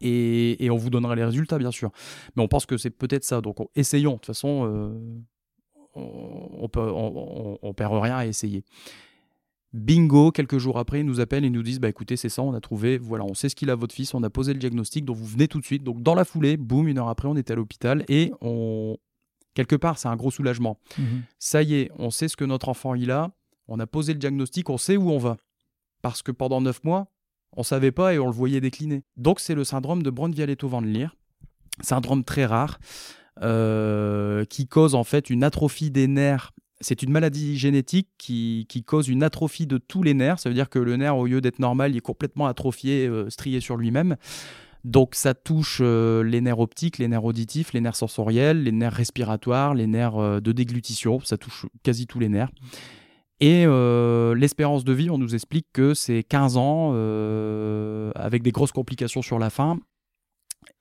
[0.00, 1.90] Et, et on vous donnera les résultats, bien sûr.
[2.34, 3.40] Mais on pense que c'est peut-être ça.
[3.40, 4.12] Donc, on- essayons.
[4.14, 4.98] De toute façon, euh,
[5.96, 8.64] on, on, peut, on, on- on perd rien à essayer.
[9.72, 12.54] Bingo, quelques jours après, ils nous appellent et nous disent bah écoutez, c'est ça, on
[12.54, 15.04] a trouvé, voilà, on sait ce qu'il a votre fils, on a posé le diagnostic,
[15.04, 15.82] donc vous venez tout de suite.
[15.84, 18.96] Donc dans la foulée, boum, une heure après, on était à l'hôpital et on
[19.54, 20.78] quelque part, c'est un gros soulagement.
[20.98, 21.22] Mhm.
[21.38, 23.32] Ça y est, on sait ce que notre enfant il a,
[23.68, 25.36] on a posé le diagnostic, on sait où on va.
[26.02, 27.08] Parce que pendant neuf mois,
[27.56, 29.02] on savait pas et on le voyait décliner.
[29.16, 31.08] Donc c'est le syndrome de Brown-Vialetto van Leer,
[31.82, 32.78] syndrome très rare,
[33.42, 36.52] euh, qui cause en fait une atrophie des nerfs.
[36.80, 40.38] C'est une maladie génétique qui, qui cause une atrophie de tous les nerfs.
[40.38, 43.28] Ça veut dire que le nerf, au lieu d'être normal, il est complètement atrophié, euh,
[43.30, 44.16] strié sur lui-même.
[44.84, 48.92] Donc ça touche euh, les nerfs optiques, les nerfs auditifs, les nerfs sensoriels, les nerfs
[48.92, 51.20] respiratoires, les nerfs de déglutition.
[51.20, 52.50] Ça touche quasi tous les nerfs.
[53.40, 53.66] Et
[54.34, 56.92] l'espérance de vie, on nous explique que c'est 15 ans
[58.14, 59.78] avec des grosses complications sur la fin.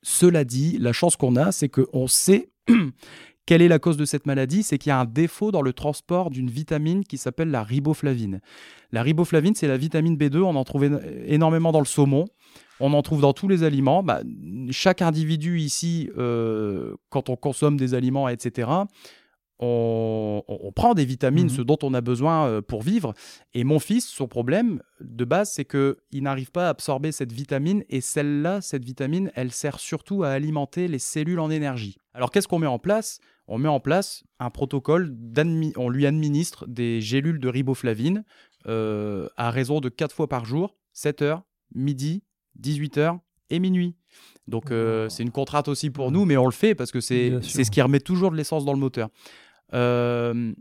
[0.01, 2.49] Cela dit, la chance qu'on a, c'est qu'on sait
[3.45, 5.73] quelle est la cause de cette maladie, c'est qu'il y a un défaut dans le
[5.73, 8.41] transport d'une vitamine qui s'appelle la riboflavine.
[8.91, 12.25] La riboflavine, c'est la vitamine B2, on en trouve éno- énormément dans le saumon,
[12.79, 14.03] on en trouve dans tous les aliments.
[14.03, 14.21] Bah,
[14.71, 18.69] chaque individu ici, euh, quand on consomme des aliments, etc.,
[19.59, 21.49] on, prend des vitamines, Mhm.
[21.49, 23.13] ce dont on a besoin euh, pour vivre.
[23.53, 27.31] Et mon fils, son problème de base, c'est que il n'arrive pas à absorber cette
[27.31, 27.83] vitamine.
[27.89, 31.97] Et celle-là, cette vitamine, elle sert surtout à alimenter les cellules en énergie.
[32.13, 33.19] Alors qu'est-ce qu'on met en place?
[33.47, 35.15] On met en place un protocole,
[35.77, 38.23] on lui administre des gélules de riboflavine
[38.67, 42.23] euh, à raison de 4 fois par jour, 7 heures, midi,
[42.55, 43.19] 18 heures
[43.51, 43.95] et minuit.
[44.47, 47.39] Donc euh, c'est une contrainte aussi pour nous, mais on le fait parce que c'est
[47.41, 49.09] ce qui remet toujours de l'essence dans le moteur.
[49.73, 50.54] Euh,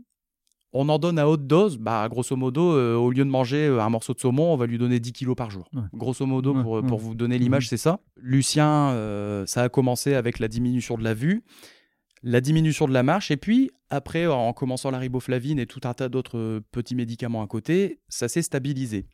[0.77, 3.81] on en donne à haute dose, bah, grosso modo, euh, au lieu de manger euh,
[3.81, 5.69] un morceau de saumon, on va lui donner 10 kilos par jour.
[5.73, 5.83] Ouais.
[5.93, 6.81] Grosso modo, Ouais, pour, ouais.
[6.85, 7.99] pour vous donner l'image, c'est ça.
[8.17, 11.43] Lucien, euh, ça a commencé avec la diminution de la vue,
[12.23, 15.93] la diminution de la marche, et puis après, en commençant la riboflavine et tout un
[15.93, 19.05] tas d'autres petits médicaments à côté, ça s'est stabilisé.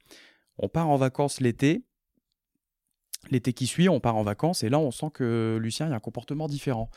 [0.58, 1.84] On part en vacances l'été.
[3.30, 5.94] L'été qui suit, on part en vacances, et là, on sent que Lucien, il y
[5.94, 6.90] a un comportement différent.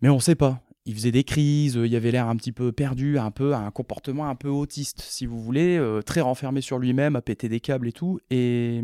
[0.00, 0.62] Mais on ne sait pas.
[0.86, 4.28] Il faisait des crises, il avait l'air un petit peu perdu, un peu un comportement
[4.28, 7.88] un peu autiste, si vous voulez, euh, très renfermé sur lui-même, à péter des câbles
[7.88, 8.20] et tout.
[8.30, 8.82] Et,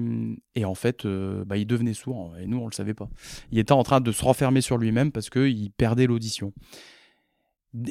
[0.54, 3.10] et en fait, euh, bah, il devenait sourd, et nous, on ne le savait pas.
[3.52, 6.54] Il était en train de se renfermer sur lui-même parce qu'il perdait l'audition.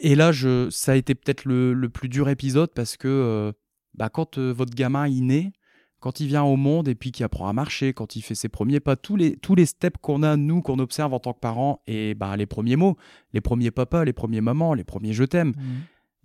[0.02, 3.52] Et là, je, ça a été peut-être le, le plus dur épisode parce que euh,
[3.94, 5.52] bah, quand euh, votre gamin il naît,
[6.00, 8.50] quand il vient au monde et puis qu'il apprend à marcher, quand il fait ses
[8.50, 11.40] premiers pas, tous les, tous les steps qu'on a, nous, qu'on observe en tant que
[11.40, 12.98] parents, et bah, les premiers mots,
[13.34, 15.54] les premiers papas, les premiers mamans, les premiers je t'aime,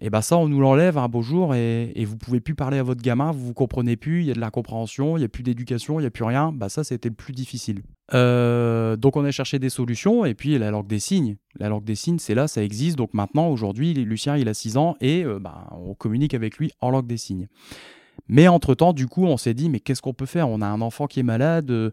[0.01, 2.79] et bah ça, on nous l'enlève un beau jour et, et vous pouvez plus parler
[2.79, 5.29] à votre gamin, vous vous comprenez plus, il y a de l'incompréhension, il y a
[5.29, 6.53] plus d'éducation, il y a plus rien.
[6.53, 7.83] Bah ça, c'était le plus difficile.
[8.13, 11.37] Euh, donc on a cherché des solutions et puis la langue des signes.
[11.59, 12.99] La langue des signes, c'est là, ça existe.
[12.99, 16.73] Donc maintenant, aujourd'hui, Lucien, il a 6 ans et euh, bah, on communique avec lui
[16.81, 17.47] en langue des signes.
[18.29, 20.48] Mais entre-temps, du coup, on s'est dit, mais qu'est-ce qu'on peut faire?
[20.48, 21.70] On a un enfant qui est malade.
[21.70, 21.90] euh,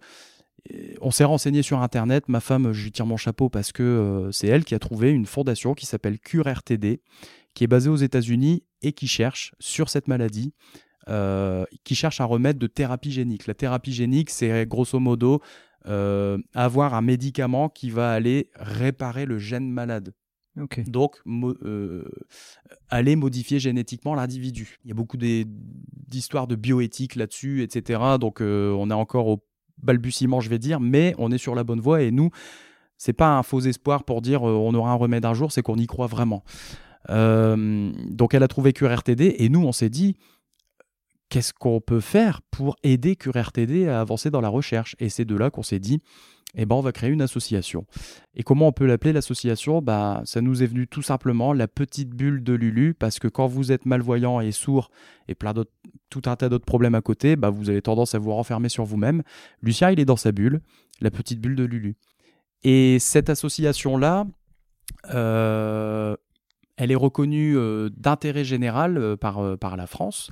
[1.01, 2.29] on s'est renseigné sur Internet.
[2.29, 5.11] Ma femme, je lui tire mon chapeau parce que euh, c'est elle qui a trouvé
[5.11, 7.01] une fondation qui s'appelle CureRTD,
[7.53, 10.53] qui est basée aux États-Unis et qui cherche sur cette maladie,
[11.09, 13.47] euh, qui cherche un remède de thérapie génique.
[13.47, 15.41] La thérapie génique, c'est grosso modo
[16.53, 20.13] avoir un médicament qui va aller réparer le gène malade.
[20.87, 22.03] Donc, euh,
[22.89, 24.77] aller modifier génétiquement l'individu.
[24.83, 28.01] Il y a beaucoup d'histoires de bioéthique là-dessus, etc.
[28.19, 29.43] Donc, euh, on est encore au
[29.81, 32.01] balbutiement, je vais dire, mais on est sur la bonne voie.
[32.01, 32.29] Et nous,
[32.97, 35.61] c'est pas un faux espoir pour dire euh, on aura un remède un jour, c'est
[35.61, 36.43] qu'on y croit vraiment.
[37.09, 40.15] Euh, donc, elle a trouvé CureRTD et nous, on s'est dit
[41.29, 44.95] qu'est-ce qu'on peut faire pour aider CureRTD à avancer dans la recherche?
[44.99, 46.01] Et c'est de là qu'on s'est dit
[46.55, 47.85] eh ben, on va créer une association.
[48.35, 49.81] Et comment on peut l'appeler l'association?
[49.81, 53.47] Bah, Ça nous est venu tout simplement la petite bulle de Lulu, parce que quand
[53.47, 54.91] vous êtes malvoyant et sourd
[55.27, 55.71] et plein d'autres,
[56.09, 58.83] tout un tas d'autres problèmes à côté, bah, vous avez tendance à vous renfermer sur
[58.83, 59.23] vous-même.
[59.61, 60.61] Lucien, il est dans sa bulle,
[60.99, 61.95] la petite bulle de Lulu.
[62.63, 64.27] Et cette association-là,
[65.13, 66.15] euh,
[66.77, 70.31] elle est reconnue euh, d'intérêt général euh, par, par la France,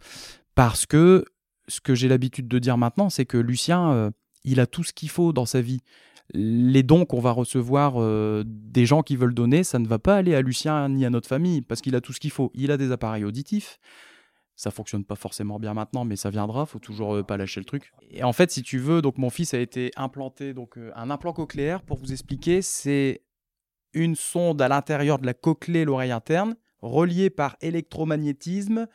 [0.55, 1.25] parce que
[1.67, 4.11] ce que j'ai l'habitude de dire maintenant, c'est que Lucien,
[4.43, 5.81] il a tout ce qu'il faut dans sa vie
[6.33, 10.15] les dons qu'on va recevoir euh, des gens qui veulent donner, ça ne va pas
[10.15, 12.51] aller à Lucien ni à notre famille, parce qu'il a tout ce qu'il faut.
[12.53, 13.79] Il a des appareils auditifs.
[14.55, 16.65] Ça fonctionne pas forcément bien maintenant, mais ça viendra.
[16.65, 17.91] Faut toujours euh, pas lâcher le truc.
[18.11, 21.09] Et en fait, si tu veux, donc mon fils a été implanté donc euh, un
[21.09, 21.81] implant cochléaire.
[21.81, 23.23] Pour vous expliquer, c'est
[23.93, 28.85] une sonde à l'intérieur de la cochlée, l'oreille interne, reliée par électromagnétisme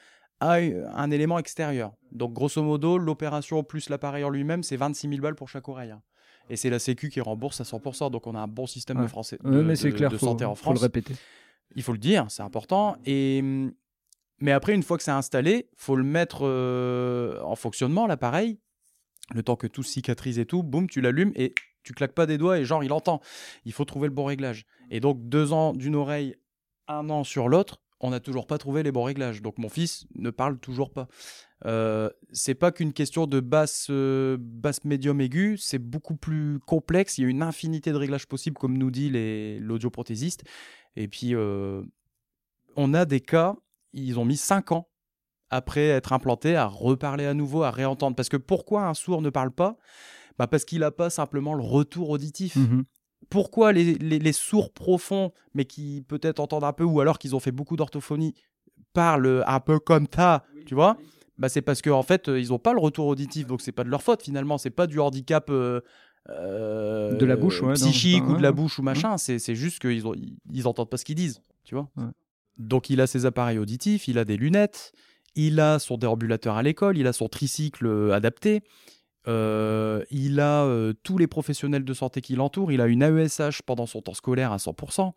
[0.40, 1.92] à un élément extérieur.
[2.12, 5.94] Donc grosso modo, l'opération plus l'appareil en lui-même, c'est 26 000 balles pour chaque oreille.
[6.50, 8.10] Et c'est la Sécu qui rembourse à 100%.
[8.10, 10.26] Donc on a un bon système de, français, de, mais c'est de- clair, de faut,
[10.26, 10.82] santé en faut le France.
[10.82, 11.14] répéter.
[11.76, 12.96] Il faut le dire, c'est important.
[13.06, 13.42] Et
[14.40, 18.58] mais après, une fois que c'est installé, faut le mettre euh, en fonctionnement l'appareil.
[19.34, 22.36] Le temps que tout cicatrise et tout, boum, tu l'allumes et tu claques pas des
[22.36, 23.20] doigts et genre il entend.
[23.64, 24.66] Il faut trouver le bon réglage.
[24.90, 26.36] Et donc deux ans d'une oreille,
[26.88, 29.40] un an sur l'autre, on n'a toujours pas trouvé les bons réglages.
[29.40, 31.08] Donc mon fils ne parle toujours pas.
[31.64, 37.16] Euh, c'est pas qu'une question de basse, euh, basse médium aiguë, c'est beaucoup plus complexe.
[37.16, 39.08] Il y a une infinité de réglages possibles, comme nous dit
[39.58, 40.44] l'audioprothésiste.
[40.96, 41.82] Et puis, euh,
[42.76, 43.56] on a des cas,
[43.94, 44.90] ils ont mis 5 ans
[45.48, 48.16] après être implantés à reparler à nouveau, à réentendre.
[48.16, 49.78] Parce que pourquoi un sourd ne parle pas?
[50.38, 52.56] Bah Parce qu'il n'a pas simplement le retour auditif.
[52.56, 52.84] Mhm.
[53.30, 57.34] Pourquoi les, les- les sourds profonds, mais qui peut-être entendent un peu, ou alors qu'ils
[57.34, 58.34] ont fait beaucoup d'orthophonie,
[58.92, 60.96] parlent un peu comme ça, tu vois?
[61.38, 63.84] bah, C'est parce qu'en en fait, ils n'ont pas le retour auditif, donc c'est pas
[63.84, 65.50] de leur faute finalement, c'est pas du handicap.
[65.50, 65.80] euh,
[66.30, 69.38] euh, De la bouche, ouais, non, psychique ou de la ouais, bouche ou machin, c'est
[69.38, 71.88] c'est juste qu'ils ont- ils, ils entendent pas ce qu'ils disent, tu vois?
[71.96, 72.04] Ouais.
[72.58, 74.92] Donc il a ses appareils auditifs, il a des lunettes,
[75.34, 78.62] il a son déambulateur à l'école, il a son tricycle euh, adapté,
[79.26, 83.62] euh, il a euh, tous les professionnels de santé qui l'entourent, il a une AESH
[83.62, 85.12] pendant son temps scolaire à 100%,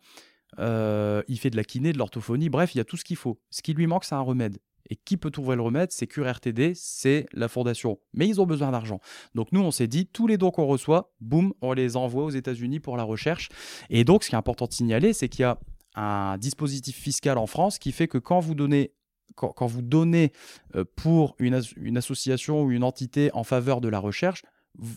[0.58, 3.16] euh, il fait de la kiné, de l'orthophonie, bref, il y a tout ce qu'il
[3.16, 3.40] faut.
[3.50, 4.58] Ce qui lui manque, c'est un remède.
[4.90, 5.92] Et qui peut trouver le remède?
[5.92, 7.98] C'est CureRTD, c'est la fondation.
[8.14, 9.00] Mais ils ont besoin d'argent.
[9.34, 12.30] Donc nous, on s'est dit, tous les dons qu'on reçoit, boum, on les envoie aux
[12.30, 13.50] États-Unis pour la recherche.
[13.90, 15.58] Et donc, ce qui est important de signaler, c'est qu'il y a
[15.94, 18.92] un dispositif fiscal en France qui fait que quand vous donnez
[19.34, 20.32] quand, quand vous donnez
[20.76, 24.42] euh, pour une, as- une association ou une entité en faveur de la recherche,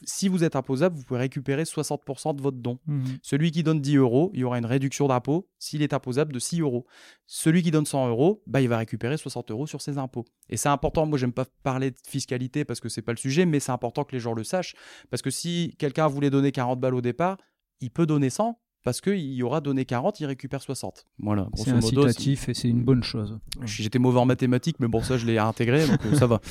[0.04, 2.78] si vous êtes imposable, vous pouvez récupérer 60% de votre don.
[2.86, 3.17] Mhm.
[3.24, 6.39] Celui qui donne 10 euros, il y aura une réduction d'impôt s'il est imposable de
[6.39, 6.86] 6 euros.
[7.26, 10.26] Celui qui donne 100 euros, bah, il va récupérer 60 euros sur ses impôts.
[10.50, 13.46] Et c'est important, moi j'aime pas parler de fiscalité parce que c'est pas le sujet,
[13.48, 14.76] mais c'est important que les gens le sachent.
[15.10, 17.38] Parce que si quelqu'un voulait donner 40 balles au départ,
[17.80, 21.06] il peut donner 100 parce qu'il y aura donné 40, il récupère 60.
[21.20, 23.39] Voilà, C'est incitatif et c'est une bonne chose.
[23.63, 26.41] J'étais mauvais en mathématiques, mais bon, ça, je l'ai intégré, donc euh, ça va.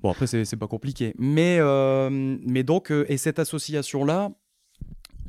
[0.00, 1.14] Bon, après, c'est pas compliqué.
[1.18, 4.30] Mais, euh, mais donc, euh, et cette association-là,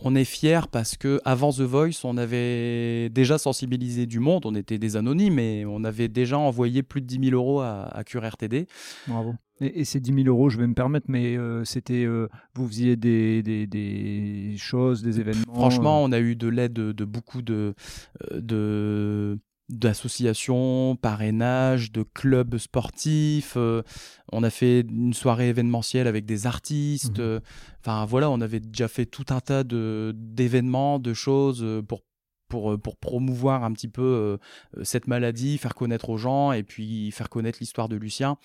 [0.02, 4.46] on est fiers parce que avant The Voice, on avait déjà sensibilisé du monde.
[4.46, 7.84] On était des anonymes, mais on avait déjà envoyé plus de 10 000 euros à,
[7.84, 8.68] à Cure RTD.
[9.08, 9.36] Bravo.
[9.62, 12.68] Et, et ces 10 000 euros, je vais me permettre, mais euh, c'était, euh, vous
[12.68, 15.54] faisiez des, des, des choses, des événements.
[15.54, 17.74] Franchement, on a eu de l'aide de, de beaucoup de,
[18.32, 19.40] euh, de
[19.70, 23.54] d'associations, parrainage, de clubs sportifs.
[23.58, 23.82] euh,
[24.32, 27.20] on a fait une soirée événementielle avec des artistes.
[27.20, 27.40] Euh,
[27.80, 32.02] Enfin voilà, on avait déjà fait tout un tas de d'événements, de choses euh, pour
[32.50, 34.38] pour, euh, pour promouvoir un petit peu euh,
[34.78, 38.38] euh, cette maladie, faire connaître aux gens et puis faire connaître l'histoire de Lucien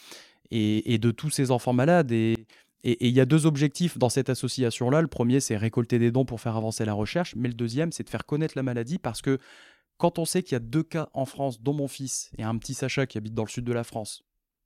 [0.50, 2.12] et, de tous ces enfants malades.
[2.12, 2.37] Et
[2.84, 5.02] il y a deux objectifs dans cette association-là.
[5.02, 8.04] Le premier, c'est récolter des dons pour faire avancer la recherche, mais le deuxième, c'est
[8.04, 9.38] de faire connaître la maladie parce que
[9.96, 12.56] quand on sait qu'il y a deux cas en France, dont mon fils et un
[12.56, 14.22] petit Sacha qui habite dans le sud de la France,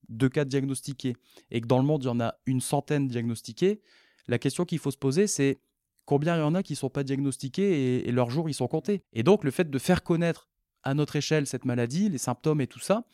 [0.09, 1.16] deux cas diagnostiqués,
[1.51, 3.81] et que dans le monde, il y en a une centaine diagnostiqués,
[4.29, 5.59] la question qu'il faut se poser, c'est
[6.05, 8.55] combien il y en a qui ne sont pas diagnostiqués et, et leurs jours, ils
[8.55, 9.05] sont comptés.
[9.14, 10.49] Et donc, le fait de faire connaître
[10.83, 13.05] à notre échelle cette maladie, les symptômes et tout ça,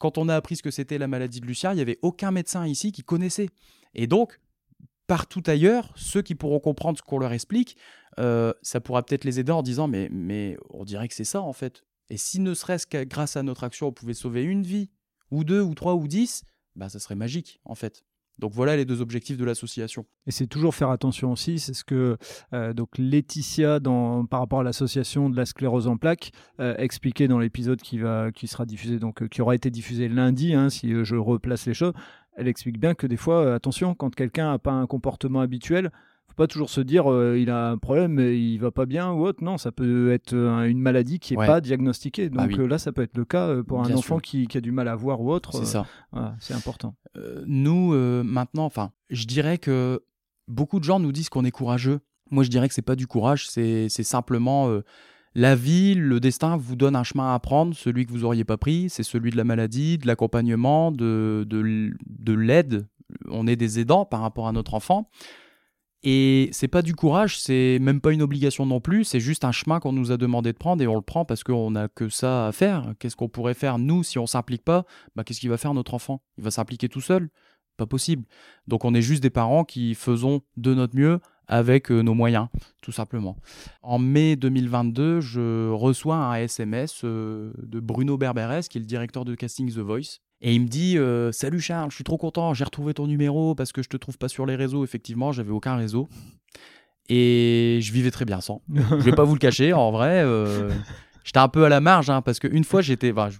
[0.00, 2.32] quand on a appris ce que c'était la maladie de Lucien, il n'y avait aucun
[2.32, 3.50] médecin ici qui connaissait.
[3.94, 4.40] Et donc,
[5.06, 7.76] partout ailleurs, ceux qui pourront comprendre ce qu'on leur explique,
[8.18, 11.52] euh, ça pourra peut-être les aider en disant mais, on dirait que c'est ça en
[11.52, 11.84] fait.
[12.08, 14.88] Et si ne serait-ce que grâce à notre action, on pouvait sauver une vie,
[15.30, 16.44] ou deux, ou trois, ou dix,
[16.76, 18.04] bah ça serait magique en fait.
[18.40, 20.06] Donc voilà les deux objectifs de l'association.
[20.26, 22.16] Et c'est toujours faire attention aussi, c'est ce que
[22.52, 23.78] euh, donc Laetitia,
[24.30, 28.00] par rapport à l'association de la sclérose en plaques, euh, expliquait dans l'épisode qui,
[28.34, 31.74] qui sera diffusé, donc euh, qui aura été diffusé lundi, hein, si je replace les
[31.74, 31.92] choses.
[32.36, 35.90] Elle explique bien que des fois, attention, quand quelqu'un n'a pas un comportement habituel,
[36.30, 39.24] faut pas toujours se dire euh, il a un problème, il va pas bien ou
[39.26, 39.42] autre.
[39.44, 41.46] Non, ça peut être euh, une maladie qui est Ouais.
[41.46, 42.30] pas diagnostiquée.
[42.30, 42.56] Donc Ah oui.
[42.58, 44.70] euh, là, ça peut être le cas euh, pour un enfant qui, qui a du
[44.72, 45.52] mal à voir ou autre.
[45.52, 45.86] C'est euh, ça.
[46.12, 46.94] voilà, c'est important.
[47.46, 47.92] Nous,
[48.24, 50.00] maintenant, enfin, je dirais que
[50.48, 52.00] beaucoup de gens nous disent qu'on est courageux.
[52.30, 54.70] Moi, je dirais que c'est pas du courage, c'est c'est simplement
[55.34, 58.56] la vie, le destin vous donne un chemin à prendre, celui que vous auriez pas
[58.56, 62.86] pris, c'est celui de la maladie, de l'accompagnement, de, de, de l'aide.
[63.28, 65.08] On est des aidants par rapport à notre enfant.
[66.02, 69.52] Et c'est pas du courage, c'est même pas une obligation non plus, c'est juste un
[69.52, 72.08] chemin qu'on nous a demandé de prendre et on le prend parce qu'on n'a que
[72.08, 72.94] ça à faire.
[72.98, 74.86] Qu'est-ce qu'on pourrait faire nous si on s'implique pas?
[75.14, 76.22] Bah, Qu'est-ce qu'il va faire notre enfant?
[76.38, 77.28] Il va s'impliquer tout seul?
[77.76, 78.24] Pas possible.
[78.66, 82.46] Donc on est juste des parents qui faisons de notre mieux avec euh, nos moyens,
[82.80, 83.36] tout simplement.
[83.82, 89.24] En mai 2022, je reçois un SMS euh, de Bruno Berberes, qui est le directeur
[89.24, 90.20] de casting The Voice.
[90.42, 93.54] Et il me dit euh, Salut Charles, je suis trop content, j'ai retrouvé ton numéro
[93.54, 94.84] parce que je te trouve pas sur les réseaux.
[94.84, 96.08] Effectivement, j'avais aucun réseau.
[97.08, 98.62] Et je vivais très bien sans.
[98.74, 100.22] Je vais pas vous le cacher, en vrai.
[100.24, 100.70] euh,
[101.24, 103.10] j'étais un peu à la marge, hein, parce qu'une fois, j'étais.
[103.10, 103.30] enfin,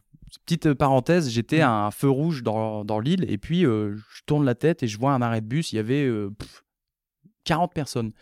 [0.44, 4.44] petite parenthèse, j'étais à un feu rouge dans, dans l'île, et puis euh, je tourne
[4.44, 5.72] la tête et je vois un arrêt de bus.
[5.72, 6.64] Il y avait pff,
[7.44, 8.12] 40 personnes.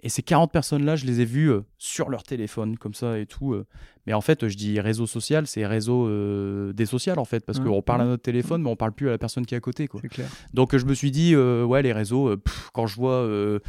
[0.00, 3.26] Et ces 40 personnes-là, je les ai vues euh, sur leur téléphone, comme ça et
[3.26, 3.52] tout.
[3.52, 3.66] euh.
[4.06, 7.58] Mais en fait, je dis réseau social, c'est réseau euh, des sociales, en fait, parce
[7.58, 7.64] Ouais.
[7.64, 9.60] qu'on parle à notre téléphone, mais on parle plus à la personne qui est à
[9.60, 10.00] côté, quoi.
[10.02, 10.28] Clair.
[10.52, 13.60] Donc je me suis dit, euh, ouais, les réseaux, euh, pff, quand je vois euh,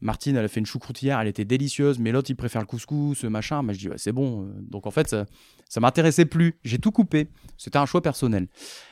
[0.00, 2.66] Martine, elle a fait une choucroute hier, elle était délicieuse, mais l'autre, il préfère le
[2.66, 4.48] couscous, ce machin, bah, je dis, ouais, c'est bon.
[4.60, 5.26] Donc en fait, ça,
[5.68, 6.54] ça m'intéressait plus.
[6.64, 7.28] J'ai tout coupé.
[7.56, 8.48] C'était un choix personnel.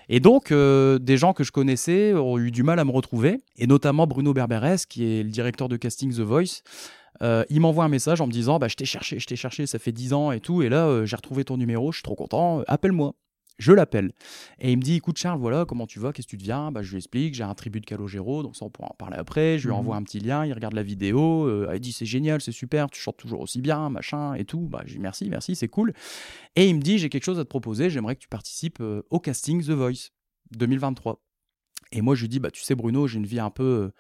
[0.09, 3.41] Et donc, euh, des gens que je connaissais ont eu du mal à me retrouver,
[3.57, 6.63] et notamment Bruno Berberes, qui est le directeur de casting The Voice.
[7.23, 9.67] Euh, il m'envoie un message en me disant bah, Je t'ai cherché, je t'ai cherché,
[9.67, 12.03] ça fait 10 ans et tout, et là, euh, j'ai retrouvé ton numéro, je suis
[12.03, 13.15] trop content, euh, appelle-moi.
[13.57, 14.11] Je l'appelle.
[14.59, 16.73] Et il me dit Écoute, Charles, voilà, comment tu vas Qu'est-ce que tu deviens?
[16.73, 19.17] Bah, Je lui explique J'ai un tribut de Calogero, donc ça, on pourra en parler
[19.17, 19.61] après.
[19.61, 19.79] Je lui Mhm.
[19.79, 21.49] envoie un petit lien, il regarde la vidéo.
[21.73, 24.67] il dit C'est génial, c'est super, tu chantes toujours aussi bien, machin et tout.
[24.69, 25.93] Bah, je dis Merci, merci, c'est cool.
[26.57, 29.21] Et il me dit J'ai quelque chose à te proposer, j'aimerais que tu participes au
[29.21, 30.11] casting The Voice
[30.51, 31.21] 2023.
[31.95, 33.63] Et moi, je lui dis Bah, tu sais, Bruno, j'ai une vie un peu.
[33.65, 33.91] euh,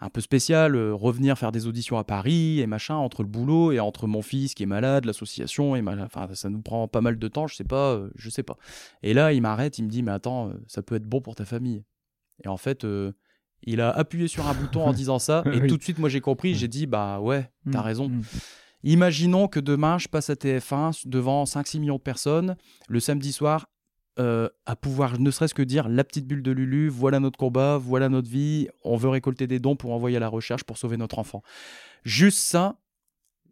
[0.00, 3.72] un peu spéciale, euh, revenir faire des auditions à Paris et machin, entre le boulot
[3.72, 7.18] et entre mon fils qui est malade, l'association, et enfin, ça nous prend pas mal
[7.18, 8.56] de temps, je sais pas, euh, je sais pas.
[9.02, 11.44] Et là, il m'arrête, il me dit, mais attends, ça peut être bon pour ta
[11.44, 11.82] famille.
[12.44, 13.10] Et en fait, euh,
[13.64, 15.66] il a appuyé sur un bouton en disant ça, et Oui.
[15.66, 18.08] tout de suite, moi j'ai compris, j'ai dit, bah ouais, t'as Mm, raison.
[18.10, 18.22] mm.
[18.84, 22.56] Imaginons que demain, je passe à TF1 devant 5-6 millions de personnes,
[22.88, 23.66] le samedi soir,
[24.18, 27.78] euh, à pouvoir ne serait-ce que dire la petite bulle de Lulu, voilà notre combat,
[27.78, 30.96] voilà notre vie, on veut récolter des dons pour envoyer à la recherche pour sauver
[30.96, 31.42] notre enfant.
[32.02, 32.80] Juste ça,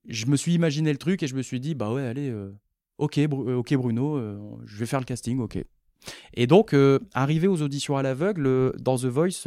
[0.09, 2.53] je me suis imaginé le truc et je me suis dit, bah ouais, allez, euh,
[2.99, 4.21] ok, euh, ok Bruno,
[4.65, 5.65] je vais faire le casting, ok.
[6.35, 6.75] Et donc,
[7.15, 9.47] arrivé aux auditions à l'aveugle, dans The Voice,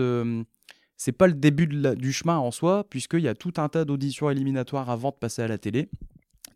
[0.96, 4.30] c'est pas le début du chemin en soi, puisqu'il y a tout un tas d'auditions
[4.30, 5.90] éliminatoires avant de passer à la télé.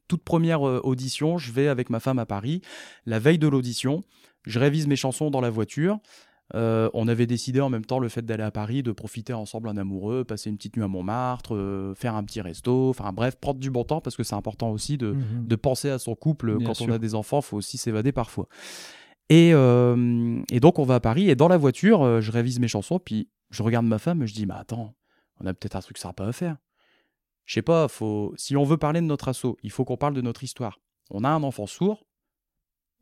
[0.07, 2.61] Toute première audition, je vais avec ma femme à Paris.
[3.05, 4.03] La veille de l'audition,
[4.45, 5.99] je révise mes chansons dans la voiture.
[6.55, 9.69] Euh, on avait décidé en même temps le fait d'aller à Paris, de profiter ensemble
[9.69, 13.37] en amoureux, passer une petite nuit à Montmartre, euh, faire un petit resto, enfin bref,
[13.37, 15.47] prendre du bon temps parce que c'est important aussi de, Mhm.
[15.47, 16.57] de penser à son couple.
[16.57, 16.87] Bien Quand sûr.
[16.89, 18.47] on a des enfants, faut aussi s'évader parfois.
[19.29, 22.59] Et, euh, et donc on va à Paris et dans la voiture, euh, je révise
[22.59, 24.93] mes chansons, puis je regarde ma femme et je dis, mais attends,
[25.39, 26.57] on a peut-être un truc sympa à faire.
[27.45, 28.33] Je sais pas, faut...
[28.37, 30.79] si on veut parler de notre assaut, il faut qu'on parle de notre histoire.
[31.09, 32.05] On a un enfant sourd,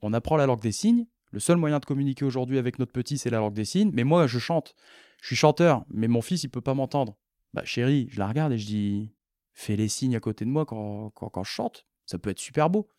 [0.02, 1.06] on apprend la langue des signes.
[1.32, 3.92] Le seul moyen de communiquer aujourd'hui avec notre petit, c'est la langue des signes.
[3.94, 4.76] Mais moi, je chante.
[5.22, 7.18] Je suis chanteur, mais mon fils, il peut pas m'entendre.
[7.54, 9.14] Bah, chérie, je la regarde et je dis
[9.54, 11.86] Fais les signes à côté de moi quand, quand, je chante.
[12.06, 12.90] Ça peut être super beau.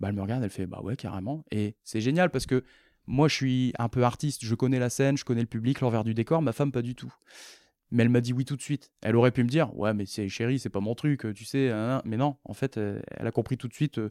[0.00, 1.44] Bah, elle me regarde, elle fait Bah ouais, carrément.
[1.50, 2.64] Et c'est génial parce que
[3.06, 4.44] moi, je suis un peu artiste.
[4.44, 6.40] Je connais la scène, je connais le public, l'envers du décor.
[6.40, 7.12] Ma femme, pas du tout.
[7.90, 8.90] Mais elle m'a dit oui tout de suite.
[9.02, 11.70] Elle aurait pu me dire Ouais, mais c'est chérie, c'est pas mon truc, tu sais.
[12.04, 14.08] Mais non, en fait, elle a compris tout de suite euh,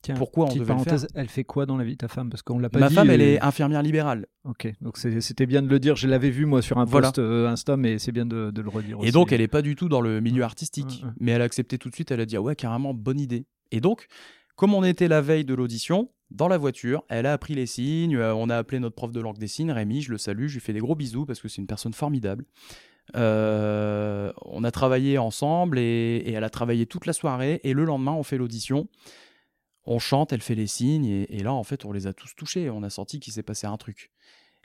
[0.00, 0.76] Tiens, pourquoi on devait le faire.
[0.76, 2.30] parenthèse, elle fait quoi dans la vie, ta femme?
[2.30, 2.94] Parce qu'on l'a pas Ma dit.
[2.94, 4.26] femme, elle euh, est infirmière libérale.
[4.44, 5.96] Ok, donc c'était bien de le dire.
[5.96, 7.08] Je l'avais vu moi sur un Voilà.
[7.08, 9.08] post euh, Insta, mais c'est bien de, de le redire aussi.
[9.08, 11.02] Et donc, elle n'est pas du tout dans le milieu artistique.
[11.18, 12.12] Mais elle a accepté tout de suite.
[12.12, 13.46] Elle a dit Ah ouais, carrément, bonne idée.
[13.72, 14.06] Et donc,
[14.54, 18.14] comme on était la veille de l'audition, dans la voiture, elle a appris les signes.
[18.16, 20.00] euh, on a appelé notre prof de langue des signes, Rémi.
[20.02, 20.46] Je le salue.
[20.46, 22.44] Je lui fais des gros bisous parce que c'est une personne formidable.
[23.16, 27.60] Euh, on a travaillé ensemble et, et elle a travaillé toute la soirée.
[27.64, 28.86] Et le lendemain, on fait l'audition.
[29.90, 31.06] On chante, elle fait les signes.
[31.06, 32.68] Et, là, en fait, on les a tous touchés.
[32.68, 34.12] On a senti qu'il s'est passé un truc.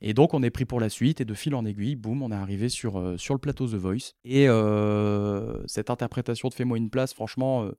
[0.01, 2.31] Et donc, on est pris pour la suite, et de fil en aiguille, boum, on
[2.31, 4.15] est arrivé sur, euh, sur le plateau The Voice.
[4.25, 7.71] Et euh, cette interprétation de Fais-moi une place, franchement, euh,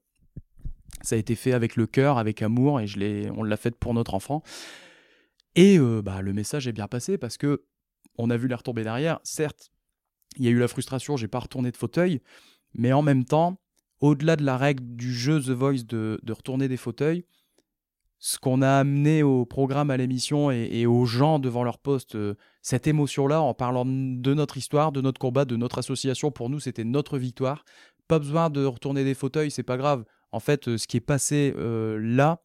[1.03, 3.93] ça a été fait avec le cœur, avec amour, et je on l'a fait pour
[3.93, 4.41] notre enfant.
[5.55, 7.63] Et bah, le message est bien passé parce que
[8.17, 9.19] on a vu les retombées derrière.
[9.23, 9.71] Certes,
[10.37, 12.21] il y a eu la frustration, j'ai pas retourné de fauteuil,
[12.73, 13.57] mais en même temps,
[14.05, 17.25] au-delà de la règle du jeu The Voice de, retourner des fauteuils,
[18.19, 22.35] ce qu'on a amené au programme, à l'émission et, aux gens devant leur poste, euh,
[22.61, 26.59] cette émotion-là, en parlant de notre histoire, de notre combat, de notre association, pour nous,
[26.59, 27.65] c'était notre victoire.
[28.07, 30.05] Pas besoin de retourner des fauteuils, c'est pas grave.
[30.31, 32.43] En fait, euh, ce qui est passé euh, là,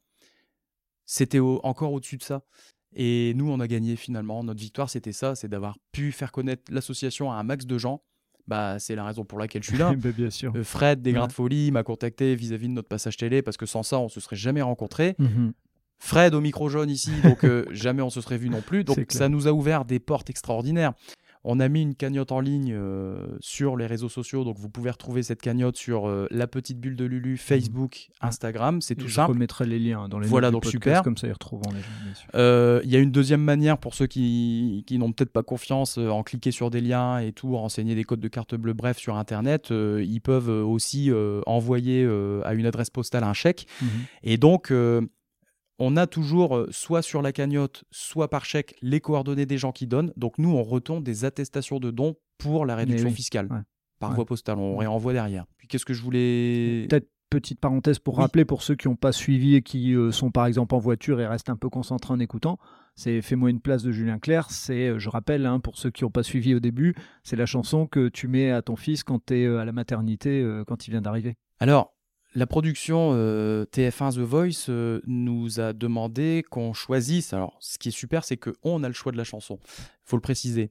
[1.05, 2.43] c'était encore au-dessus de ça.
[2.95, 4.43] Et nous, on a gagné finalement.
[4.43, 8.03] Notre victoire, c'était ça, c'est d'avoir pu faire connaître l'association à un max de gens.
[8.51, 9.95] Bah, c'est la raison pour laquelle je suis là.
[9.95, 10.53] Bien sûr.
[10.57, 11.29] Euh, Fred des Grains Ouais.
[11.29, 14.19] de Folie m'a contacté vis-à-vis de notre passage télé parce que sans ça, on se
[14.19, 15.15] serait jamais rencontrés.
[15.19, 15.53] Mhm.
[16.03, 18.83] Fred au micro jaune ici, donc euh, jamais on se serait vu non plus.
[18.85, 20.95] Donc ça nous a ouvert des portes extraordinaires.
[21.43, 24.91] On a mis une cagnotte en ligne euh, sur les réseaux sociaux, donc vous pouvez
[24.91, 29.15] retrouver cette cagnotte sur euh, la petite bulle de Lulu, Facebook, Instagram, c'est tout je
[29.15, 29.33] simple.
[29.33, 31.03] remettrai les liens dans les Voilà, donc podcast, super.
[31.03, 31.81] Comme ça, ils retrouveront les.
[32.35, 35.97] Euh, Il y a une deuxième manière pour ceux qui, qui n'ont peut-être pas confiance
[35.97, 39.17] en cliquer sur des liens et tout, renseigner des codes de carte bleue, bref, sur
[39.17, 39.71] Internet.
[39.71, 41.11] ils peuvent aussi
[41.47, 42.05] envoyer
[42.45, 43.67] à une adresse postale un chèque.
[43.81, 43.89] Mhm.
[44.25, 44.73] Et donc,
[45.81, 49.73] on a toujours, euh, soit sur la cagnotte, soit par chèque, les coordonnées des gens
[49.73, 50.13] qui donnent.
[50.17, 53.59] Donc, nous, on retourne des attestations de dons pour la réduction oui, fiscale ouais.
[53.99, 54.17] par Ouais.
[54.17, 54.59] voie postale.
[54.59, 55.47] On réenvoie derrière.
[55.57, 56.87] Puis, qu'est-ce que je voulais.
[56.89, 58.23] Peut-être petite parenthèse pour Oui.
[58.23, 61.21] rappeler pour ceux qui n'ont pas suivi et qui euh, sont par exemple en voiture
[61.21, 62.59] et restent un peu concentrés en écoutant.
[62.97, 64.51] C'est Fais-moi une place de Julien Clerc.
[64.51, 67.47] C'est, euh, je rappelle, hein, pour ceux qui n'ont pas suivi au début, c'est la
[67.47, 70.89] chanson que tu mets à ton fils quand tu es à la maternité, euh, quand
[70.89, 71.37] il vient d'arriver.
[71.61, 71.95] Alors,
[72.35, 77.33] la production euh, TF1 The Voice euh, nous a demandé qu'on choisisse.
[77.33, 79.59] Alors, ce qui est super, c'est qu'on a le choix de la chanson.
[80.05, 80.71] faut le préciser.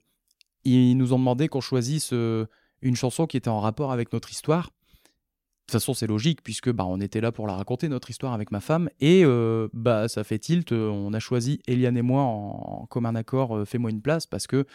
[0.64, 2.46] Ils nous ont demandé qu'on choisisse euh,
[2.82, 4.68] une chanson qui était en rapport avec notre histoire.
[4.68, 8.34] De toute façon, c'est logique, puisque bah, on était là pour la raconter, notre histoire
[8.34, 8.90] avec ma femme.
[9.02, 9.24] Et
[9.72, 10.72] bah, ça fait tilt.
[10.72, 14.66] On a choisi, Eliane et moi, en, en commun accord, Fais-moi une place, parce que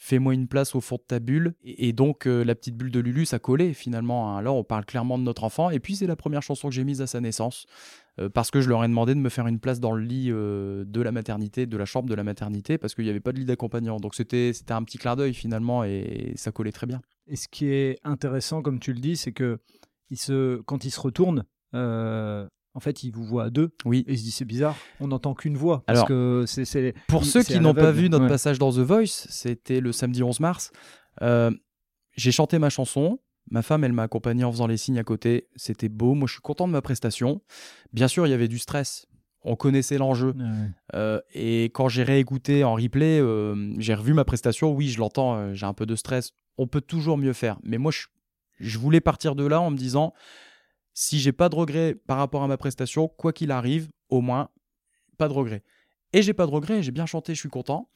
[0.00, 1.54] Fais-moi une place au fond de ta bulle.
[1.64, 4.36] Et, donc, euh, la petite bulle de Lulu, ça collait finalement.
[4.36, 4.42] hein.
[4.42, 5.70] Là, on parle clairement de notre enfant.
[5.70, 7.66] Et puis, c'est la première chanson que j'ai mise à sa naissance.
[8.20, 10.28] euh, parce que je leur ai demandé de me faire une place dans le lit
[10.30, 13.32] euh, de la maternité, de la chambre de la maternité, parce qu'il n'y avait pas
[13.32, 13.98] de lit d'accompagnant.
[13.98, 15.82] Donc, c'était un petit clin d'œil finalement.
[15.82, 17.02] Et ça collait très bien.
[17.26, 19.58] Et ce qui est intéressant, comme tu le dis, c'est que
[20.64, 21.44] quand il se retourne,
[21.74, 22.46] euh,
[22.78, 23.70] en fait, il vous voit à deux.
[23.84, 24.04] Oui.
[24.06, 25.82] Et il se dit c'est bizarre, on n'entend qu'une voix.
[25.84, 28.30] Parce Alors, que c'est, c'est- Pour il- ceux qui n'ont pas vu notre Ouais.
[28.30, 30.70] passage dans The Voice, c'était le samedi 11 mars.
[31.22, 31.50] euh,
[32.16, 33.18] j'ai chanté ma chanson.
[33.50, 35.48] Ma femme, elle m'a accompagné en faisant les signes à côté.
[35.56, 36.14] C'était beau.
[36.14, 37.40] Moi, je suis content de ma prestation.
[37.92, 39.06] Bien sûr, il y avait du stress
[39.44, 40.34] on connaissait l'enjeu.
[40.36, 40.70] Ouais, ouais.
[40.94, 44.72] Euh, et quand j'ai réécouté en replay, euh, j'ai revu ma prestation.
[44.72, 46.32] Oui, je l'entends, j'ai un peu de stress.
[46.58, 47.56] On peut toujours mieux faire.
[47.62, 48.06] Mais moi, je,
[48.60, 50.12] je voulais partir de là en me disant
[51.00, 54.48] si j'ai pas de regrets par rapport à ma prestation, quoi qu'il arrive, au moins,
[55.16, 55.62] pas de regrets.
[56.12, 57.88] Et j'ai pas de regrets, j'ai bien chanté, je suis content.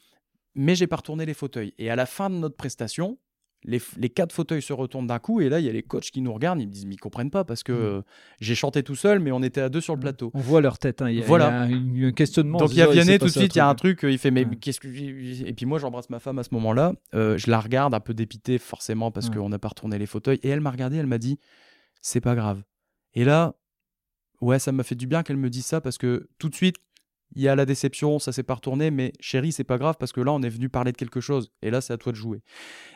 [0.55, 1.75] Mais j'ai pas retourné les fauteuils.
[1.79, 3.19] Et à la fin de notre prestation,
[3.65, 3.81] les,
[4.11, 5.41] quatre fauteuils se retournent d'un coup.
[5.41, 6.61] Et là, il y a les coachs qui nous regardent.
[6.61, 7.77] Ils me disent Mais ils comprennent pas parce que Mm.
[7.77, 8.03] euh,
[8.41, 10.31] j'ai chanté tout seul, mais on était à deux sur le plateau.
[10.35, 11.03] On voit leur tête.
[11.03, 11.11] hein.
[11.11, 11.67] Il y a, Voilà.
[11.71, 12.59] il y a un, questionnement.
[12.59, 14.01] Donc il y a Vianney tout de suite, il y a un truc.
[14.05, 14.57] il fait mais Ouais.
[14.57, 17.95] qu'est-ce que et puis moi j'embrasse ma femme à ce moment-là, Euh, je la regarde
[17.95, 19.37] un peu dépitée forcément parce Ouais.
[19.37, 21.39] qu'on n'a pas retourné les fauteuils et elle m'a regardé, elle m'a dit
[22.03, 22.63] c'est pas grave.
[23.15, 23.55] Et là
[24.41, 26.77] ouais ça m'a fait du bien qu'elle me dise ça parce que tout de suite
[27.35, 30.13] il y a la déception, ça s'est pas retourné, mais chérie, c'est pas grave parce
[30.13, 31.51] que là, on est venu parler de quelque chose.
[31.63, 32.43] Et là, c'est à toi de jouer.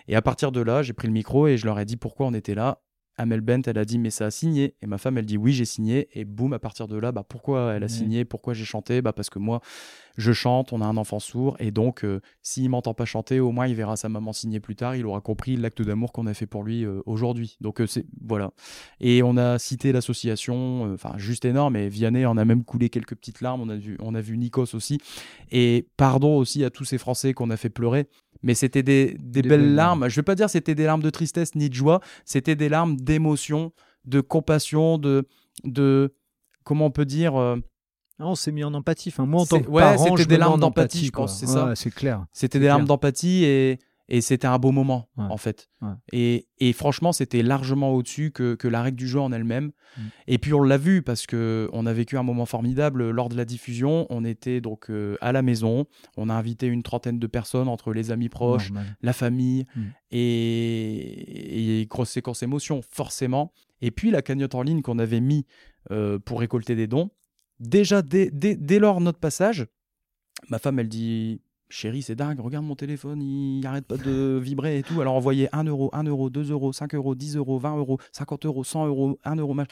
[0.09, 2.27] Et à partir de là, j'ai pris le micro et je leur ai dit pourquoi
[2.27, 2.83] on était là.
[3.19, 4.75] Amel Bent, elle a dit, mais ça a signé.
[4.83, 6.09] Et ma femme, elle dit, oui, j'ai signé.
[6.13, 8.25] Et boum, à partir de là, bah, pourquoi elle a signé?
[8.25, 9.01] Pourquoi j'ai chanté?
[9.01, 9.61] Bah, Parce que moi,
[10.17, 11.57] je chante, on a un enfant sourd.
[11.59, 14.77] Et donc, euh, s'il m'entend pas chanter, au moins, il verra sa maman signer plus
[14.77, 14.97] tard.
[14.97, 17.57] Il aura compris l'acte d'amour qu'on a fait pour lui euh, aujourd'hui.
[17.61, 18.53] Donc, euh, c'est voilà.
[19.01, 21.77] Et on a cité l'association, euh, enfin, juste énorme.
[21.77, 23.61] Et Vianney en a même coulé quelques petites larmes.
[23.61, 24.99] On a vu, on a vu Nikos aussi.
[25.51, 28.09] Et pardon aussi à tous ces Français qu'on a fait pleurer.
[28.43, 30.09] Mais c'était des, des Des belles belles larmes.
[30.09, 32.01] Je veux pas dire c'était des larmes de tristesse ni de joie.
[32.25, 33.73] C'était des larmes d'émotion,
[34.05, 35.27] de compassion, de,
[35.65, 36.15] de
[36.65, 37.37] comment on peut dire.
[37.37, 37.57] euh,
[38.19, 39.09] Ah, on s'est mis en empathie.
[39.11, 41.39] Enfin, moi, en tant que ouais, parent, c'était des larmes en d'empathie, empathie, je pense,
[41.39, 41.75] c'est ça.
[41.75, 42.25] C'est clair.
[42.33, 43.79] C'était des larmes d'empathie et,
[44.09, 45.25] et c'était un beau moment, Ouais.
[45.29, 45.69] en fait.
[45.83, 45.89] Ouais.
[46.13, 49.73] Et, et franchement, c'était largement au-dessus que, que la règle du jeu en elle-même.
[49.97, 50.01] Mm.
[50.29, 53.37] Et puis, on l'a vu parce que on a vécu un moment formidable lors de
[53.37, 54.07] la diffusion.
[54.11, 55.87] On était donc euh, à la maison.
[56.17, 58.71] On a invité une trentaine de personnes entre les amis proches,
[59.03, 59.83] la famille Mm.
[60.11, 63.53] et, et grosse séquence émotion, forcément.
[63.81, 65.47] Et puis la cagnotte en ligne qu'on avait mis
[65.91, 67.11] euh, pour récolter des dons.
[67.61, 69.67] Déjà, dès, dès, dès lors notre passage,
[70.51, 74.79] ma femme, elle dit Chérie, c'est dingue, regarde mon téléphone, il arrête pas de vibrer
[74.79, 75.01] et tout.
[75.01, 78.47] Alors envoyez 1 euro, 1 euro, 2 euros, 5 euros, 10 euros, 20 euros, 50
[78.47, 79.53] euros, 100 euros, 1 euro.
[79.55, 79.67] mach-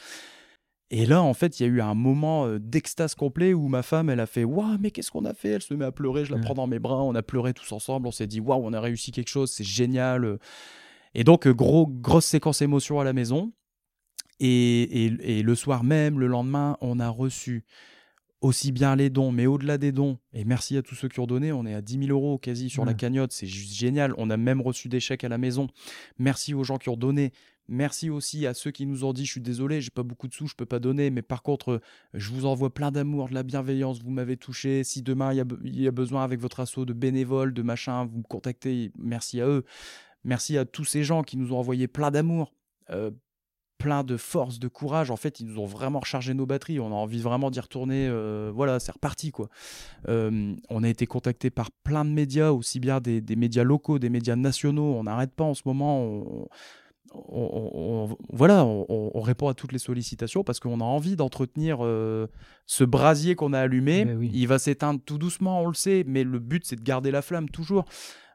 [0.91, 3.81] Et là, en fait, il y a eu un moment euh, d'extase complet où ma
[3.81, 5.49] femme, elle a fait Waouh, mais qu'est-ce qu'on a fait?
[5.49, 7.71] Elle se met à pleurer, je la prends dans mes bras, on a pleuré tous
[7.71, 10.37] ensemble, on s'est dit Waouh, on a réussi quelque chose, c'est génial.
[11.13, 13.53] Et donc, euh, gros, grosse séquence émotion à la maison.
[14.41, 17.63] Et, et- et le soir même, le lendemain, on a reçu
[18.41, 21.25] aussi bien les dons, mais au-delà des dons, et merci à tous ceux qui ont
[21.25, 24.13] donné, on est à 10 000 euros quasi sur la cagnotte, c'est juste génial.
[24.17, 25.67] On a même reçu des chèques à la maison.
[26.19, 27.31] Merci aux gens qui ont donné.
[27.67, 30.33] Merci aussi à ceux qui nous ont dit, je suis désolé, j'ai pas beaucoup de
[30.35, 31.79] sous, je peux pas donner, mais par contre, euh,
[32.13, 34.83] je vous envoie plein d'amour, de la bienveillance, vous m'avez touché.
[34.83, 37.55] Si demain il y a, be- il y a besoin avec votre assaut de bénévoles,
[37.55, 39.63] de machin, vous me contactez, merci à eux.
[40.23, 42.53] Merci à tous ces gens qui nous ont envoyé plein d'amour,
[42.91, 43.09] euh,
[43.77, 45.11] plein de force, de courage.
[45.11, 46.79] En fait, ils nous ont vraiment rechargé nos batteries.
[46.79, 48.07] On a envie vraiment d'y retourner.
[48.09, 49.49] euh, voilà, c'est reparti quoi.
[50.07, 53.99] Euh, on a été contacté par plein de médias, aussi bien des, des médias locaux,
[53.99, 54.95] des médias nationaux.
[54.95, 56.01] On n'arrête pas en ce moment.
[56.03, 56.47] On,
[57.13, 57.71] on- on-
[58.11, 61.77] on- voilà, on, on- on répond à toutes les sollicitations parce qu'on a envie d'entretenir
[61.81, 62.27] euh,
[62.65, 64.03] ce brasier qu'on a allumé.
[64.05, 64.31] Mais oui.
[64.33, 67.21] Il va s'éteindre tout doucement, on le sait, mais le but c'est de garder la
[67.21, 67.85] flamme toujours.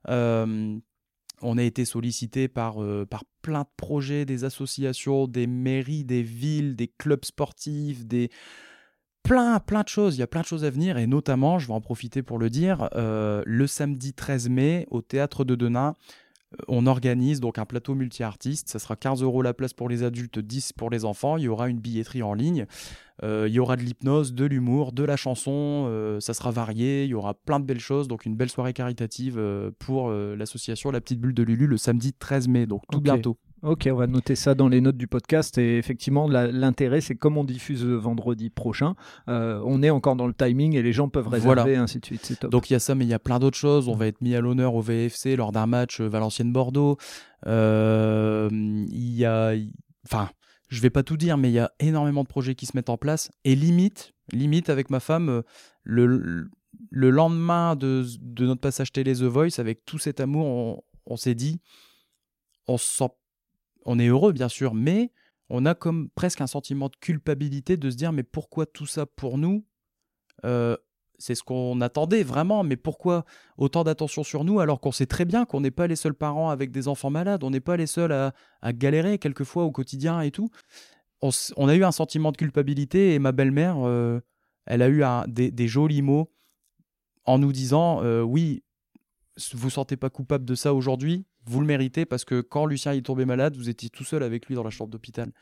[0.08, 0.76] Euh,
[1.42, 6.22] on a été sollicité par, euh, par plein de projets, des associations, des mairies, des
[6.22, 8.30] villes, des clubs sportifs, des
[9.22, 10.16] plein, plein de choses.
[10.16, 12.38] Il y a plein de choses à venir et notamment, je vais en profiter pour
[12.38, 15.94] le dire, euh, le samedi 13 mai au théâtre de Denain,
[16.68, 18.68] on organise donc un plateau multi-artistes.
[18.68, 21.36] Ça sera 15 euros la place pour les adultes, 10 pour les enfants.
[21.36, 22.66] Il y aura une billetterie en ligne.
[23.22, 25.86] Euh, il y aura de l'hypnose, de l'humour, de la chanson.
[25.88, 27.04] euh, ça sera varié.
[27.04, 28.08] Il y aura plein de belles choses.
[28.08, 31.76] Donc une belle soirée caritative euh, pour euh, l'association La Petite Bulle de Lulu le
[31.76, 32.66] samedi 13 mai.
[32.66, 33.36] Donc tout bientôt.
[33.62, 35.58] Ok, on va noter ça dans les notes du podcast.
[35.58, 38.94] Et effectivement, l'intérêt, c'est comme on diffuse euh, vendredi prochain,
[39.28, 41.82] euh, on est encore dans le timing et les gens peuvent réserver, Voilà.
[41.82, 42.38] ainsi de suite.
[42.40, 42.50] Top.
[42.50, 43.88] Donc il y a ça, mais il y a plein d'autres choses.
[43.88, 46.96] On va être mis à l'honneur au VFC lors d'un match euh, Valenciennes-Bordeaux.
[47.46, 49.52] Euh, Il y a,
[50.06, 50.30] enfin,
[50.68, 52.90] je vais pas tout dire, mais il y a énormément de projets qui se mettent
[52.90, 53.30] en place.
[53.44, 55.42] Et limite, limite avec ma femme, euh,
[55.82, 56.48] le,
[56.90, 61.16] le lendemain de, de notre passage télé The Voice, avec tout cet amour, on, on
[61.16, 61.60] s'est dit,
[62.66, 63.10] on se sent,
[63.86, 65.12] on est heureux bien sûr, mais
[65.48, 69.04] on a comme presque un sentiment de culpabilité de se dire, mais pourquoi tout ça
[69.04, 69.64] pour nous?
[70.44, 70.76] Euh,
[71.18, 73.24] c'est ce qu'on attendait vraiment, mais pourquoi
[73.58, 76.48] autant d'attention sur nous alors qu'on sait très bien qu'on n'est pas les seuls parents
[76.48, 78.32] avec des enfants malades, on n'est pas les seuls à,
[78.72, 80.50] galérer quelquefois au quotidien et tout?
[81.20, 84.20] On, a eu un sentiment de culpabilité et ma belle-mère, euh,
[84.64, 86.32] elle a eu des, jolis mots
[87.26, 88.62] en nous disant euh, oui,
[89.52, 93.04] vous sentez pas coupable de ça aujourd'hui, vous le méritez parce que quand Lucien est
[93.04, 95.32] tombé malade, vous étiez tout seul avec lui dans la chambre d'hôpital.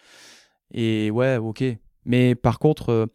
[0.72, 1.64] Et ouais, ok.
[2.05, 3.07] Mais par contre, euh,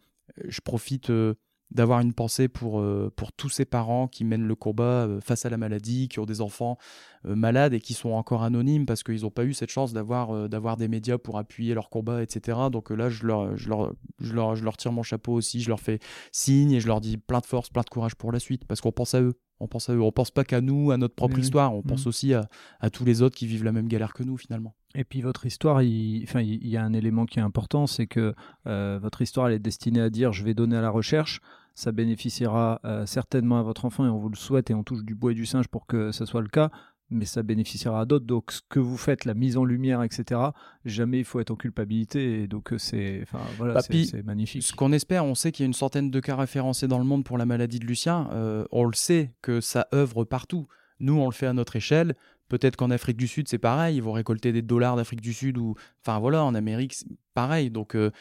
[0.45, 1.35] je profite euh,
[1.71, 5.49] d'avoir une pensée pour, euh, pour tous ces parents qui mènent le combat face à
[5.49, 6.77] la maladie, qui ont des enfants
[7.25, 10.77] malades et qui sont encore anonymes parce qu'ils n'ont pas eu cette chance d'avoir d'avoir
[10.77, 12.57] des médias pour appuyer leur combat, etc.
[12.71, 15.69] Donc là, je leur, je, leur, je, leur, je leur tire mon chapeau aussi, je
[15.69, 15.99] leur fais
[16.31, 18.81] signe et je leur dis plein de force, plein de courage pour la suite parce
[18.81, 19.33] qu'on pense à eux.
[19.59, 20.01] On pense à eux.
[20.01, 21.41] On pense pas qu'à nous, à notre propre oui.
[21.41, 21.73] histoire.
[21.73, 22.09] On pense Mhm.
[22.09, 22.49] aussi à,
[22.81, 24.75] à tous les autres qui vivent la même galère que nous finalement.
[24.95, 28.05] Et puis votre histoire, il, enfin, il y a un élément qui est important, c'est
[28.07, 28.35] que
[28.67, 31.39] euh, votre histoire elle est destinée à dire je vais donner à la recherche,
[31.75, 35.03] ça bénéficiera euh, certainement à votre enfant et on vous le souhaite et on touche
[35.03, 36.69] du bois et du singe pour que ça soit le cas,
[37.09, 38.25] mais ça bénéficiera à d'autres.
[38.25, 40.39] Donc ce que vous faites, la mise en lumière, etc.,
[40.85, 44.63] jamais il faut être en culpabilité et donc euh, c'est, enfin voilà, Bah, c'est magnifique.
[44.63, 47.05] Ce qu'on espère, on sait qu'il y a une centaine de cas référencés dans le
[47.05, 48.29] monde pour la maladie de Lucien.
[48.31, 50.67] Euh, on le sait que ça œuvre partout.
[50.99, 52.15] Nous, on le fait à notre échelle.
[52.49, 53.97] Peut-être qu'en Afrique du Sud, c'est pareil.
[53.97, 55.75] Ils vont récolter des dollars d'Afrique du Sud ou,
[56.05, 57.71] enfin voilà, en Amérique, c'est pareil.
[57.71, 58.11] Donc, euh,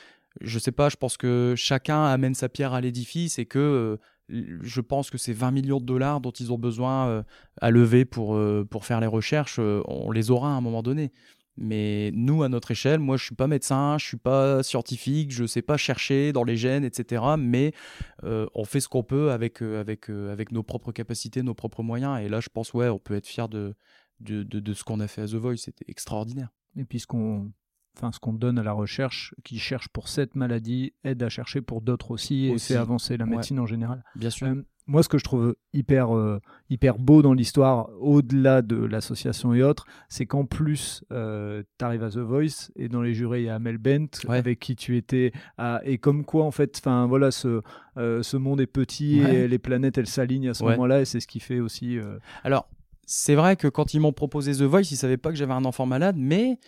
[0.41, 0.89] je sais pas.
[0.89, 3.97] Je pense que chacun amène sa pierre à l'édifice et que euh,
[4.29, 7.23] je pense que ces 20 millions de dollars dont ils ont besoin euh,
[7.61, 10.83] à lever pour, euh, pour faire les recherches, euh, on les aura à un moment
[10.83, 11.13] donné.
[11.59, 15.45] Mais nous, à notre échelle, moi, je suis pas médecin, je suis pas scientifique, je
[15.45, 17.23] sais pas chercher dans les gènes, etc.
[17.39, 17.75] Mais
[18.23, 22.23] on fait ce qu'on peut avec, avec, avec nos propres capacités, nos propres moyens.
[22.23, 23.75] Et là, je pense, ouais, on peut être fier de,
[24.21, 25.59] de, de, de ce qu'on a fait à The Voice.
[25.59, 26.49] C'était extraordinaire.
[26.79, 27.53] Et puis ce qu'on,
[27.97, 31.61] enfin ce qu'on donne à la recherche, qui cherche pour cette maladie, aide à chercher
[31.61, 32.73] pour d'autres aussi et Aussi.
[32.73, 33.33] fait avancer la Ouais.
[33.33, 34.03] médecine en général.
[34.17, 34.47] Bien sûr.
[34.49, 34.55] Euh,
[34.89, 39.63] moi, ce que je trouve hyper, euh, hyper beau dans l'histoire, au-delà de l'association et
[39.63, 43.49] autres, c'est qu'en plus, tu arrives à The Voice et dans les jurés, il y
[43.49, 44.39] a Amel Bent, Ouais.
[44.39, 45.31] avec qui tu étais.
[45.57, 47.63] à- et comme quoi, en fait, enfin voilà, ce,
[47.97, 49.35] euh, ce monde est petit Ouais.
[49.45, 51.97] et les planètes, elles s'alignent à ce moment-là et c'est ce qui fait aussi.
[51.99, 52.69] euh, Alors,
[53.07, 55.65] c'est vrai que quand ils m'ont proposé The Voice, ils savaient pas que j'avais un
[55.65, 56.59] enfant malade, mais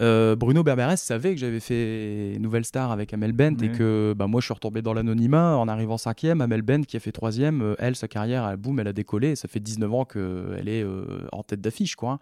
[0.00, 4.26] euh, Bruno Berberes savait que j'avais fait Nouvelle Star avec Amel Bent et que bah,
[4.26, 6.40] moi je suis retombé dans l'anonymat en arrivant cinquième.
[6.40, 9.30] Amel Bent qui a fait troisième, euh, elle, sa carrière, elle, boum, elle a décollé.
[9.30, 11.94] Et ça fait 19 ans qu'elle est euh, en tête d'affiche.
[11.94, 12.18] quoi.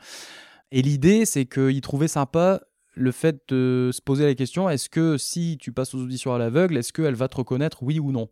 [0.70, 2.60] Et l'idée, c'est qu'il trouvait sympa
[2.94, 6.38] le fait de se poser la question est-ce que si tu passes aux auditions à
[6.38, 8.28] l'aveugle, est-ce qu'elle va te reconnaître, oui ou non?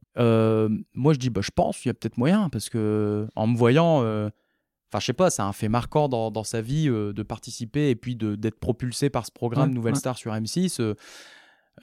[0.94, 3.56] Moi, je dis bah, je pense, il y a peut-être moyen, parce que en me
[3.56, 4.30] voyant.
[4.92, 7.90] Enfin, je sais pas, c'est un fait marquant dans, dans sa vie euh, de participer
[7.90, 9.98] et puis d'être propulsé par ce programme Ouais, Nouvelle ouais.
[9.98, 10.80] Star sur M6.
[10.80, 10.94] euh,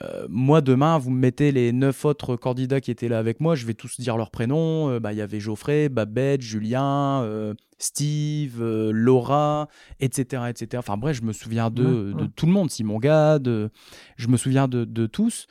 [0.02, 3.54] euh, moi, demain, vous me mettez les neuf autres candidats qui étaient là avec moi,
[3.54, 5.00] je vais tous dire leurs prénoms.
[5.00, 9.68] Bah, Il y avait Geoffrey, Babette, Julien, Steve, Laura,
[10.00, 10.68] etc., etc.
[10.78, 13.70] Enfin bref, je me souviens de, Ouais, de tout le monde, Simon Gade,
[14.16, 15.46] je me souviens de, de tous.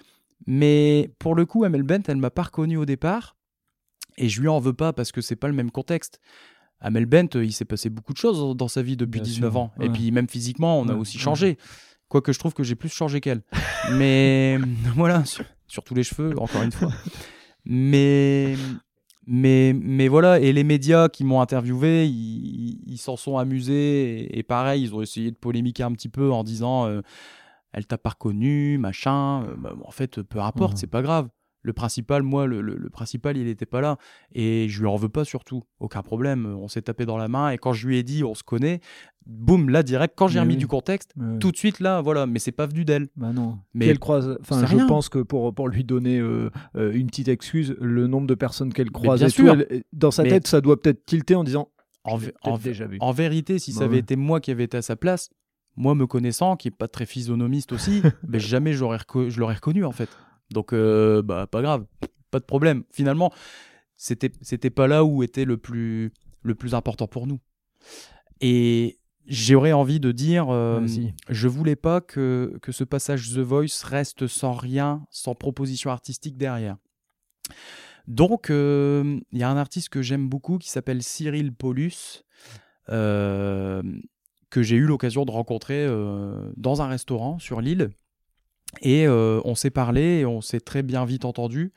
[0.46, 3.36] Mais pour le coup, Amel Bent, elle m'a pas reconnu au départ.
[4.18, 6.20] Et je lui en veux pas parce que c'est pas le même contexte.
[6.80, 9.52] Amel Bent, euh, il s'est passé beaucoup de choses dans- sa vie depuis Bien 19
[9.54, 9.72] sûr, ans.
[9.80, 9.90] Et ouais.
[9.90, 11.24] puis même physiquement, on a Ouais, aussi ouais.
[11.24, 11.58] changé.
[12.08, 13.42] Quoique je trouve que j'ai plus changé qu'elle.
[13.94, 14.58] Mais
[14.96, 16.92] voilà, sur, surtout les cheveux, encore une fois.
[17.66, 18.56] Mais,
[19.26, 24.20] mais, mais voilà, et les médias qui m'ont interviewé, ils s'en sont amusés.
[24.34, 27.02] Et, et pareil, ils ont essayé de polémiquer un petit peu en disant euh,
[27.74, 29.44] Elle t'a pas reconnu, machin.
[29.44, 30.78] Euh, bah, en fait, peu importe, Mhm.
[30.78, 31.28] c'est pas grave.
[31.68, 33.98] Le principal, moi, le, le- le principal, il n'était pas là.
[34.34, 35.64] Et je lui en veux pas surtout.
[35.82, 36.46] Aucun problème.
[36.46, 37.50] On s'est tapé dans la main.
[37.50, 38.80] Et quand je lui ai dit, on se connaît,
[39.26, 40.60] boum, là, direct, quand j'ai remis oui.
[40.60, 42.26] du contexte, euh, tout de suite, là, voilà.
[42.26, 43.10] Mais c'est pas venu d'elle.
[43.18, 43.60] Bah non.
[43.74, 44.38] Mais Puis elle croise.
[44.40, 44.88] Enfin, je rien.
[44.88, 48.72] pense que pour, pour lui donner euh, euh, une petite excuse, le nombre de personnes
[48.72, 49.52] qu'elle croise bien et tout, sûr.
[49.70, 51.70] elle- dans sa Mais- tête, ça doit peut-être tilter en disant
[52.06, 52.18] En, en
[52.58, 52.98] vé- déjà vu.
[53.02, 54.00] en vérité, si Bah ça avait ouais.
[54.00, 55.30] été moi qui avais été à sa place,
[55.76, 59.84] moi me connaissant, qui est pas très physionomiste aussi, ben jamais j'aurais je l'aurais reconnu
[59.84, 60.08] en fait.
[60.52, 61.86] Donc euh, bah pas grave,
[62.32, 62.84] pas de problème.
[62.92, 63.34] Finalement,
[63.96, 67.40] c'était c'était pas là où était le plus le plus important pour nous.
[68.42, 70.86] Et j'aurais envie de dire, euh,
[71.30, 76.38] je voulais pas que que ce passage The Voice reste sans rien, sans proposition artistique
[76.38, 76.78] derrière.
[78.08, 82.24] Donc, euh, il y a un artiste que j'aime beaucoup qui s'appelle Cyril Paulus,
[82.90, 83.84] euh,
[84.50, 85.86] que j'ai eu l'occasion de rencontrer
[86.56, 87.90] dans un restaurant sur l'île.
[88.82, 91.72] Et euh, on s'est parlé et on s'est très bien vite entendu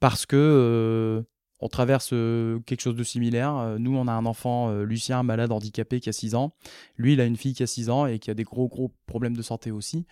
[0.00, 1.22] parce que euh,
[1.60, 3.76] on traverse euh, quelque chose de similaire.
[3.78, 6.54] Nous, on a un enfant, Lucien, malade, handicapé, qui a 6 ans.
[6.96, 8.92] Lui, il a une fille qui a 6 ans et qui a des gros, gros
[9.06, 10.04] problèmes de santé aussi.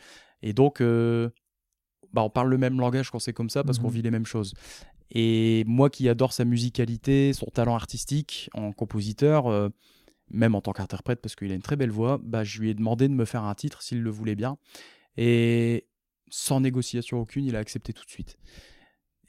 [0.43, 3.95] Et donc, bah, on parle le même langage quand c'est comme ça parce qu'on Mhm.
[3.95, 4.55] vit les mêmes choses.
[5.11, 9.70] Et moi qui adore sa musicalité, son talent artistique en compositeur,
[10.31, 12.74] même en tant qu'interprète parce qu'il a une très belle voix, bah, je lui ai
[12.74, 14.57] demandé de me faire un titre s'il le voulait bien.
[15.16, 15.89] Et
[16.31, 18.39] sans négociation aucune, il a accepté tout de suite.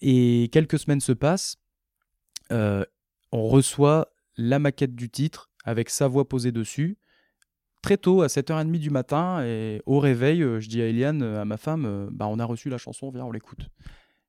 [0.02, 1.58] Et quelques semaines se passent,
[2.52, 2.84] euh,
[3.32, 6.98] on reçoit la maquette du titre avec sa voix posée dessus.
[7.82, 11.42] Très tôt, à 7h30 du matin, et au réveil, euh, je dis à Eliane, euh,
[11.42, 13.70] à ma femme, bah, on a reçu la chanson, viens, on l'écoute.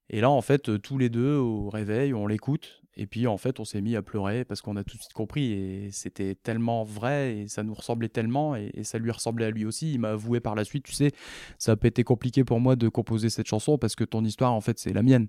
[0.08, 2.81] Et là, en fait, tous les deux, au réveil, on l'écoute.
[2.96, 5.14] Et puis, en fait, on s'est mis à pleurer parce qu'on a tout de suite
[5.14, 5.52] compris.
[5.52, 8.54] Et c'était tellement vrai et ça nous ressemblait tellement.
[8.54, 9.94] Et, ça lui ressemblait à lui aussi.
[9.94, 11.12] Il m'a avoué par la suite, tu sais,
[11.58, 14.60] ça a été compliqué pour moi de composer cette chanson parce que ton histoire, en
[14.60, 15.28] fait, c'est la mienne.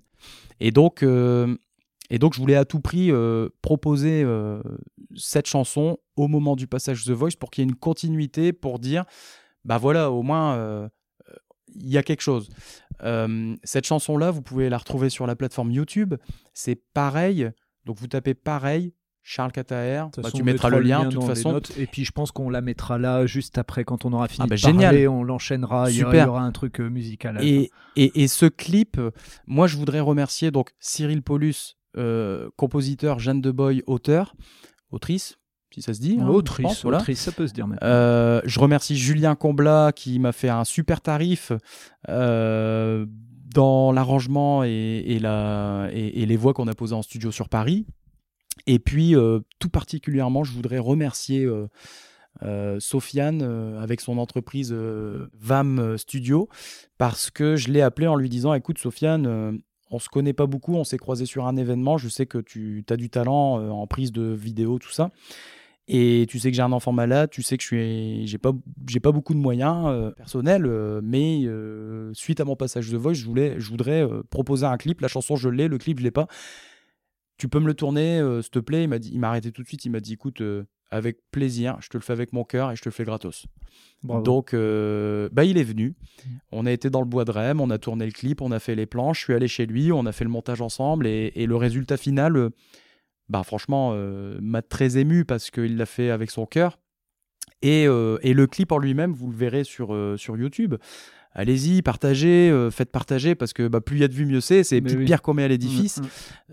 [0.60, 1.56] Et donc, euh,
[2.10, 4.62] et donc je voulais à tout prix euh, proposer euh,
[5.16, 8.78] cette chanson au moment du passage The Voice pour qu'il y ait une continuité, pour
[8.78, 9.04] dire,
[9.64, 10.90] bah voilà, au moins,
[11.74, 12.48] il y a quelque chose.
[13.02, 16.14] Euh, cette chanson-là, vous pouvez la retrouver sur la plateforme YouTube.
[16.52, 17.50] C'est pareil.
[17.84, 21.52] Donc vous tapez pareil, Charles toute Bah, tu mettras mettra le lien de toute façon.
[21.52, 21.72] notes.
[21.78, 24.48] Et puis je pense qu'on la mettra là juste après quand on aura fini Ah
[24.48, 25.08] bah, de parler, génial.
[25.08, 25.90] on l'enchaînera.
[25.90, 27.38] Il y, aura, il y aura un truc euh, musical.
[27.38, 29.00] à Et, et, et ce clip,
[29.46, 34.34] moi je voudrais remercier donc Cyril Paulus, euh, compositeur, Jeanne de Boy, auteur,
[34.90, 35.36] autrice,
[35.74, 36.18] si ça se dit.
[36.20, 36.98] hein, autrice, pense, voilà.
[36.98, 37.66] autrice, ça peut se dire.
[37.82, 41.50] Euh, je remercie Julien Comblat qui m'a fait un super tarif
[42.08, 43.06] euh,
[43.52, 47.48] dans l'arrangement et, et, la, et, et les voix qu'on a posées en studio sur
[47.48, 47.86] Paris.
[48.68, 51.48] Et puis, euh, tout particulièrement, je voudrais remercier
[52.78, 53.42] Sofiane
[53.80, 56.48] avec son entreprise VAM Studio
[56.98, 59.60] parce que je l'ai appelé en lui disant Écoute, Sofiane,
[59.90, 62.84] on se connaît pas beaucoup, on s'est croisé sur un événement, je sais que tu
[62.90, 65.10] as du talent en prise de vidéo, tout ça.
[65.86, 68.52] Et tu sais que j'ai un enfant malade, tu sais que je suis, j'ai pas,
[68.88, 72.96] j'ai pas beaucoup de moyens euh, personnels, euh, mais euh, suite à mon passage de
[72.96, 75.02] Voice, je voulais, je voudrais proposer un clip.
[75.02, 76.26] La chanson, je l'ai, le clip, je l'ai pas.
[77.36, 78.84] Tu peux me le tourner, s'il te plaît?
[78.84, 79.84] Il m'a dit, il m'a arrêté tout de suite.
[79.84, 80.42] Il m'a dit, écoute,
[80.90, 83.46] avec plaisir, je te le fais avec mon cœur et je te le fais gratos.
[84.04, 84.22] Bravo.
[84.22, 85.96] Donc, bah, il est venu.
[86.50, 88.58] On a été dans le bois de Rème, on a tourné le clip, on a
[88.60, 89.12] fait les plans.
[89.12, 91.96] Je suis allé chez lui, on a fait le montage ensemble et, et le résultat
[91.98, 92.50] final,
[93.28, 96.78] bah, franchement, euh, m'a très ému parce qu'il l'a fait avec son cœur.
[97.62, 100.74] Et, euh, et le clip en lui-même, vous le verrez sur, euh, sur YouTube.
[101.32, 104.62] Allez-y, partagez, faites partager parce que bah, plus il y a de vues, mieux c'est.
[104.62, 105.04] C'est oui.
[105.04, 105.98] pierre qu'on met à l'édifice.
[105.98, 106.08] Mm, mm.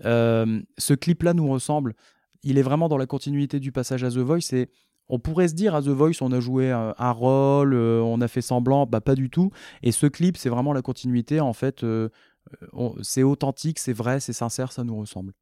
[0.06, 1.94] Euh, ce clip-là nous ressemble.
[2.42, 4.52] Il est vraiment dans la continuité du passage à The Voice.
[4.52, 4.70] Et
[5.08, 8.26] on pourrait se dire à The Voice, on a joué un, un rôle, on a
[8.26, 9.52] fait semblant, bah pas du tout.
[9.84, 11.38] Et ce clip, c'est vraiment la continuité.
[11.38, 11.86] En fait,
[13.02, 15.32] c'est authentique, c'est vrai, c'est sincère, ça nous ressemble.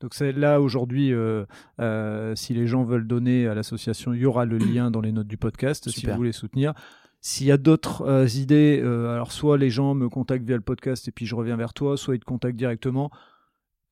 [0.00, 1.44] Donc c'est là aujourd'hui, euh,
[1.80, 5.12] euh, si les gens veulent donner à l'association, il y aura le lien dans les
[5.12, 6.72] notes du podcast si vous voulez soutenir.
[7.20, 11.08] S'il y a d'autres euh, idées, alors soit les gens me contactent via le podcast
[11.08, 13.10] et puis je reviens vers toi, soit ils te contactent directement.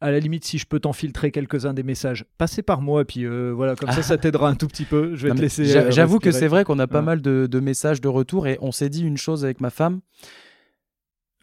[0.01, 3.05] À la limite, si je peux t'en filtrer quelques-uns des messages, passez par moi et
[3.07, 5.15] puis euh, voilà, comme ça, ça t'aidera un tout petit peu.
[5.15, 5.65] Je vais Non, te laisser.
[5.65, 7.05] j'a- J'avoue que c'est vrai qu'on a pas Ouais.
[7.07, 10.01] mal de, de messages de retour et on s'est dit une chose avec ma femme.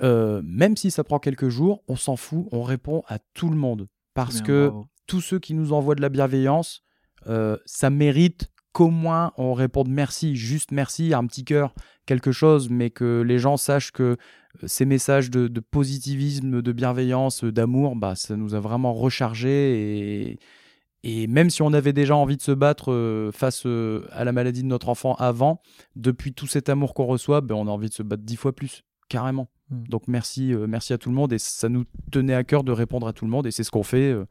[0.03, 3.55] euh, même si ça prend quelques jours, on s'en fout, on répond à tout le
[3.57, 3.88] monde.
[4.14, 4.88] Parce Bien, que bravo.
[5.07, 6.84] tous ceux qui nous envoient de la bienveillance,
[7.28, 11.74] euh, ça mérite qu'au moins on réponde merci, juste merci, un petit cœur,
[12.05, 14.18] quelque chose, mais que les gens sachent que euh,
[14.66, 20.39] ces messages de, de positivisme, de bienveillance, d'amour, bah, ça nous a vraiment rechargé et,
[21.03, 24.32] et même si on avait déjà envie de se battre euh, face euh, à la
[24.32, 25.62] maladie de notre enfant avant,
[25.95, 28.53] depuis tout cet amour qu'on reçoit, ben, on a envie de se battre dix fois
[28.53, 29.49] plus, carrément.
[29.70, 29.84] Mm.
[29.88, 32.72] Donc merci, euh, merci à tout le monde et ça nous tenait à cœur de
[32.72, 34.12] répondre à tout le monde et c'est ce qu'on fait.
[34.12, 34.26] euh.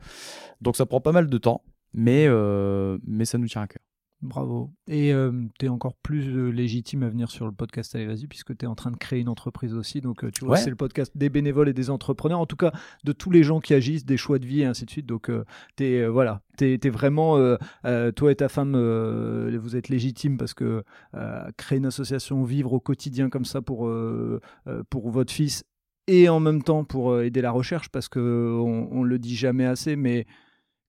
[0.61, 1.63] Donc ça prend pas mal de temps,
[1.93, 3.83] mais, euh, mais ça nous tient à cœur.
[4.23, 4.71] Bravo.
[4.87, 5.15] Et
[5.59, 8.67] tu es encore plus euh, légitime à venir sur le podcast Allez Vas-y, puisque tu
[8.67, 10.03] es en train de créer une entreprise aussi.
[10.03, 10.61] Donc, euh, tu vois, Ouais.
[10.61, 12.73] c'est le podcast des bénévoles et des entrepreneurs, en tout cas
[13.05, 15.07] de tous les gens qui agissent, des choix de vie et ainsi de suite.
[15.07, 15.31] Donc,
[15.77, 17.57] tu es, voilà, t'es es vraiment, euh,
[17.87, 22.45] euh, toi et ta femme, euh, vous êtes légitimes parce que euh, créer une association,
[22.45, 25.65] vivre au quotidien comme ça pour, euh, euh, pour votre fils
[26.09, 28.21] et en même temps pour euh, aider la recherche, parce que
[28.61, 30.27] on, on le dit jamais assez, mais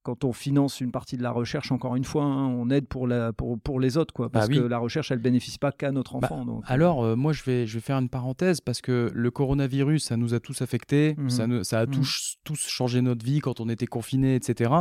[0.04, 3.08] quand on finance une partie de la recherche, encore une fois, hein, on aide pour,
[3.08, 4.60] la, pour, pour les autres, quoi, parce Bah oui.
[4.60, 6.46] que la recherche, elle bénéficie pas qu'à notre Bah, enfant.
[6.46, 9.32] donc, euh, Alors, euh, moi, je vais, je vais faire une parenthèse parce que le
[9.32, 11.30] coronavirus, ça nous a tous affectés, Mhm.
[11.30, 11.92] ça, nous- ça a Mhm.
[11.94, 14.72] tous, tous changé notre vie quand on était confinés, etc.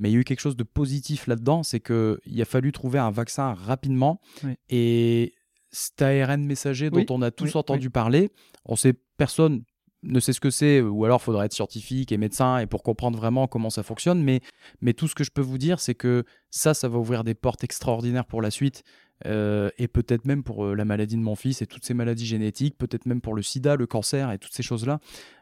[0.00, 2.98] Mais il y a eu quelque chose de positif là-dedans, c'est qu'il a fallu trouver
[2.98, 4.20] un vaccin rapidement.
[4.42, 4.54] Oui.
[4.68, 5.32] Et
[5.70, 8.30] cet ARN messager dont Oui, on a tous oui, entendu parler,
[8.64, 9.62] on sait, personne
[10.06, 13.18] ne sait ce que c'est, ou alors faudrait être scientifique et médecin et pour comprendre
[13.18, 14.22] vraiment comment ça fonctionne.
[14.22, 14.40] Mais,
[14.80, 17.34] mais tout ce que je peux vous dire, c'est que ça, ça va ouvrir des
[17.34, 18.84] portes extraordinaires pour la suite.
[19.24, 22.26] Euh, et peut-être même pour euh, la maladie de mon fils et toutes ces maladies
[22.26, 25.00] génétiques, peut-être même pour le sida, le cancer et toutes ces choses-là.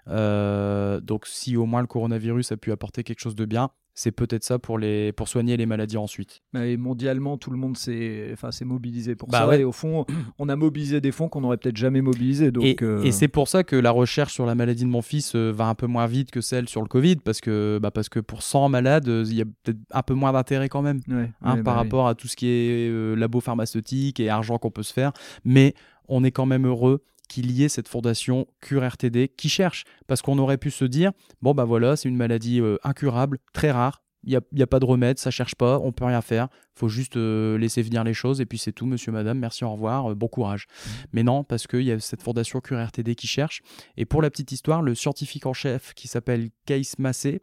[0.08, 4.10] Euh, donc si au moins le coronavirus a pu apporter quelque chose de bien, c'est
[4.10, 6.42] peut-être ça pour, les, pour soigner les maladies ensuite.
[6.52, 9.48] mais mondialement, tout le monde s'est enfin, mobilisé pour Bah ça.
[9.48, 9.60] ouais.
[9.60, 10.04] Et au fond,
[10.38, 12.50] on a mobilisé des fonds qu'on n'aurait peut-être jamais mobilisés.
[12.50, 15.00] Donc, et euh, et c'est pour ça que la recherche sur la maladie de mon
[15.02, 17.90] fils euh, va un peu moins vite que celle sur le Covid, parce que, bah,
[17.92, 20.82] parce que pour 100 malades, euh, il y a peut-être un peu moins d'intérêt quand
[20.82, 21.00] même.
[21.08, 21.76] ouais, hein, ouais, par bah oui.
[21.84, 25.12] rapport à tout ce qui est euh, labo pharmaceutique et argent qu'on peut se faire.
[25.44, 25.74] Mais
[26.08, 27.02] on est quand même heureux
[27.34, 29.84] qu'il y ait cette fondation Cure RTD qui cherche.
[30.06, 31.10] Parce qu'on aurait pu se dire,
[31.42, 34.66] bon bah voilà, c'est une maladie euh, incurable, très rare, il n'y a, y a,
[34.66, 38.04] pas de remède, ça cherche pas, on peut rien faire, faut juste euh, laisser venir
[38.04, 40.66] les choses et puis c'est tout, monsieur, madame, merci, au revoir, euh, bon courage.
[40.66, 40.90] Mmh.
[41.12, 43.62] Mais non, parce qu'il y a cette fondation Cure RTD qui cherche.
[43.96, 47.42] Et pour la petite histoire, le scientifique en chef qui s'appelle Case Massé,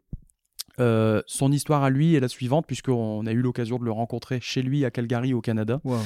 [0.80, 4.40] euh, son histoire à lui est la suivante, puisqu'on a eu l'occasion de le rencontrer
[4.40, 5.98] chez lui à Calgary, au Canada, Wow.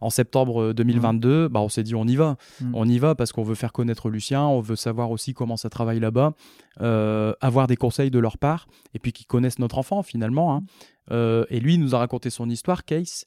[0.00, 1.48] en septembre 2022.
[1.48, 2.36] Bah, on s'est dit, on y va.
[2.60, 2.70] Mm.
[2.74, 5.68] On y va parce qu'on veut faire connaître Lucien, on veut savoir aussi comment ça
[5.70, 6.32] travaille là-bas,
[6.80, 10.54] euh, avoir des conseils de leur part, et puis qu'ils connaissent notre enfant finalement.
[10.56, 10.62] hein.
[11.10, 13.26] Euh, et lui, il nous a raconté son histoire, Case.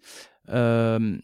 [0.49, 1.17] Euh,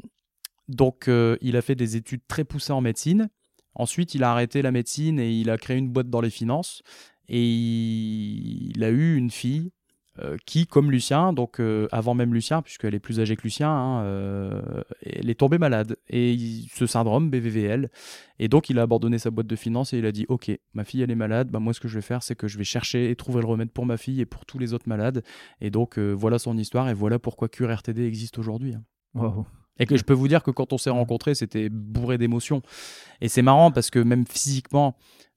[0.67, 3.30] donc, euh, il a fait des études très poussées en médecine.
[3.76, 6.84] Ensuite, il a arrêté la médecine et il a créé une boîte dans les finances.
[7.30, 9.71] Et il a eu une fille
[10.19, 13.69] euh, qui, comme Lucien, donc euh, avant même Lucien, puisqu'elle est plus âgée que Lucien,
[13.71, 14.61] hein, euh,
[15.03, 15.95] elle est tombée malade.
[16.07, 17.89] Et il- ce syndrome, BVVL.
[18.38, 20.84] Et donc, il a abandonné sa boîte de finances et il a dit Ok, ma
[20.84, 21.49] fille, elle est malade.
[21.49, 23.47] Bah, moi, ce que je vais faire, c'est que je vais chercher et trouver le
[23.47, 25.24] remède pour ma fille et pour tous les autres malades.
[25.61, 28.76] Et donc, voilà son histoire et voilà pourquoi Cure RTD existe aujourd'hui.
[28.76, 28.84] hein.
[29.80, 32.61] Et que je peux vous dire que quand on s'est rencontrés, c'était bourré d'émotions.
[33.21, 34.95] Et c'est marrant parce que même physiquement,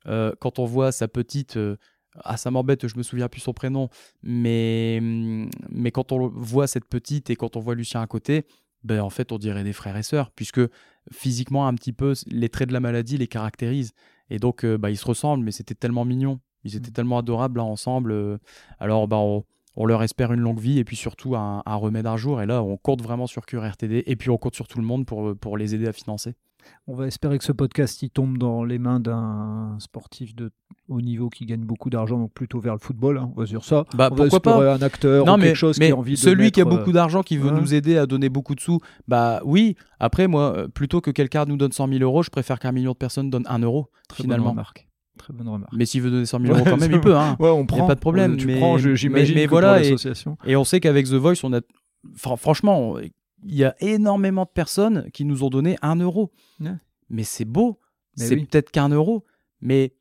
[0.08, 1.56] euh, quand on voit sa petite.
[1.56, 1.76] euh,
[2.24, 3.88] ah, ça m'embête, je me souviens plus son prénom.
[4.22, 8.46] Mais, hum, mais quand on voit cette petite et quand on voit Lucien à côté,
[8.84, 10.60] ben, en fait, on dirait des frères et sœurs, puisque
[11.12, 13.92] physiquement, un petit peu, les traits de la maladie les caractérisent.
[14.30, 16.40] Et donc, euh, bah, ils se ressemblent, mais c'était tellement mignon.
[16.64, 18.12] Ils étaient tellement adorables là ensemble.
[18.12, 18.38] euh.
[18.80, 19.44] alors, bah, on,
[19.76, 22.40] on leur espère une longue vie et puis surtout un, un remède un jour.
[22.42, 24.84] Et là, on compte vraiment sur Cure RTD et puis on compte sur tout le
[24.86, 26.34] monde pour, pour les aider à financer.
[26.86, 30.50] On va espérer que ce podcast il tombe dans les mains d'un sportif de
[30.88, 33.18] haut niveau qui gagne beaucoup d'argent, donc plutôt vers le football.
[33.18, 33.84] hein, on va dire ça.
[33.94, 35.96] Bah, on va pourquoi pas un acteur non, ou mais, quelque chose mais qui a
[35.96, 38.54] envie de celui qui a beaucoup euh, d'argent, qui veut nous aider à donner beaucoup
[38.54, 39.74] de sous, bah oui.
[39.98, 42.92] Après, moi, euh, plutôt que quelqu'un nous donne 100 000 euros, je préfère qu'un million
[42.92, 44.50] de personnes donnent 1 euro, Très bonne finalement.
[44.50, 44.86] remarque.
[45.18, 45.72] Très bonne remarque.
[45.74, 47.16] Mais s'il veut donner 100 000 Ouais, euros quand même, il peut.
[47.16, 47.36] Hein.
[47.40, 47.86] Ouais, on Y a prend.
[47.86, 49.34] pas de problème, Tu mais- prends, j'imagine.
[49.34, 50.36] mais- voilà, et- l'association.
[50.44, 51.60] Et on sait qu'avec The Voice, on a.
[52.14, 52.94] Fran- franchement,
[53.44, 56.32] il y a énormément de personnes qui nous ont donné 1 euro.
[56.60, 56.72] Ouais.
[57.10, 57.78] Mais c'est beau.
[58.14, 58.46] C'est oui.
[58.46, 59.24] peut-être qu'un euro.
[59.60, 59.94] Mais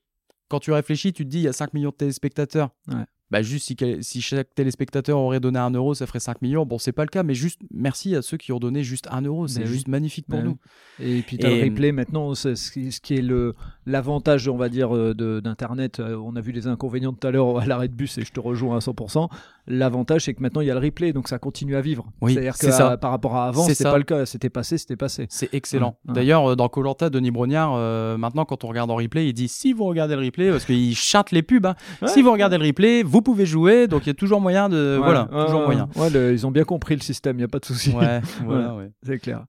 [0.47, 2.69] quand tu réfléchis, tu te dis, il y a 5 millions de téléspectateurs.
[2.87, 3.03] Ouais.
[3.31, 6.63] Bah juste si, chaque téléspectateur aurait donné 1 euro, ça ferait 5 millions.
[6.63, 9.23] Bon, c'est pas le cas, mais juste merci à ceux qui ont donné juste 1
[9.23, 9.47] euro.
[9.47, 9.65] C'est oui.
[9.67, 10.57] juste magnifique pour Mais nous.
[10.99, 13.55] Et puis tu as Et- le replay maintenant, c'est ce qui, est le
[13.87, 15.99] l'avantage, on va dire, euh, d'internet.
[15.99, 18.31] Euh, On a vu les inconvénients tout à l'heure à l'arrêt de bus et je
[18.31, 19.27] te rejoins à 100%.
[19.67, 22.05] L'avantage, c'est que maintenant il y a le replay, donc ça continue à vivre.
[22.21, 22.91] Oui, C'est-à-dire que ça.
[22.91, 24.25] à- par rapport à avant, c'était pas le cas.
[24.27, 25.25] C'était passé, c'était passé.
[25.29, 25.97] C'est excellent.
[26.05, 26.15] Ouais, ouais.
[26.15, 29.47] D'ailleurs, euh, dans Colanta, Denis Brognard, euh, maintenant, quand on regarde en replay, il dit
[29.47, 32.07] si vous regardez le replay, parce qu'il chante les pubs, hein, Ouais.
[32.09, 33.87] si vous regardez le replay, vous pouvez jouer.
[33.87, 34.99] Donc il y a toujours moyen de.
[35.01, 35.89] Voilà, toujours moyen.
[36.13, 37.89] le- ils ont bien compris le système, il n'y a pas de souci.
[37.91, 38.75] Ouais, voilà.
[39.01, 39.45] C'est clair.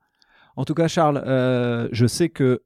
[0.57, 2.62] En tout cas, Charles, euh, je sais que.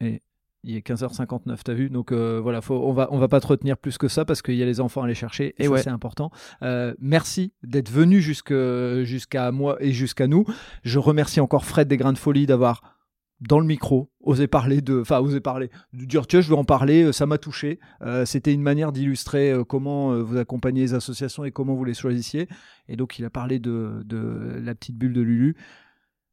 [0.00, 0.22] et
[0.66, 3.46] il est 15h59, t'as vu Donc euh, voilà, faut, on va on va pas te
[3.46, 5.64] retenir plus que ça parce qu'il y a les enfants à aller chercher et, Et
[5.66, 5.82] ça ouais.
[5.82, 6.30] c'est important.
[6.62, 10.44] Euh, merci d'être venu jusqu'à moi et jusqu'à nous.
[10.82, 12.96] Je remercie encore Fred des Grains de Folie d'avoir
[13.40, 16.64] dans le micro osé parler de, enfin osé parler, de dire tiens je veux en
[16.64, 17.78] parler, euh, ça m'a touché.
[18.02, 22.48] Euh, C'était une manière d'illustrer comment vous accompagnez les associations et comment vous les choisissiez.
[22.88, 25.56] Et donc il a parlé de, de la petite bulle de Lulu.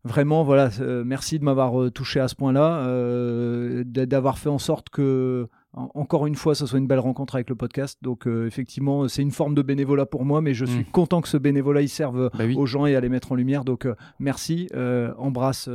[0.06, 4.50] Vraiment, voilà, euh, merci de m'avoir euh, touché à ce point-là, euh, d'a- d'avoir fait
[4.50, 7.98] en sorte que, en- encore une fois, ce soit une belle rencontre avec le podcast.
[8.02, 10.92] Donc, euh, effectivement, c'est une forme de bénévolat pour moi, mais je suis Mm.
[10.92, 12.56] content que ce bénévolat il serve Bah oui.
[12.58, 13.64] aux gens et à les mettre en lumière.
[13.64, 14.68] Donc, euh, merci.
[14.76, 15.70] euh, embrasse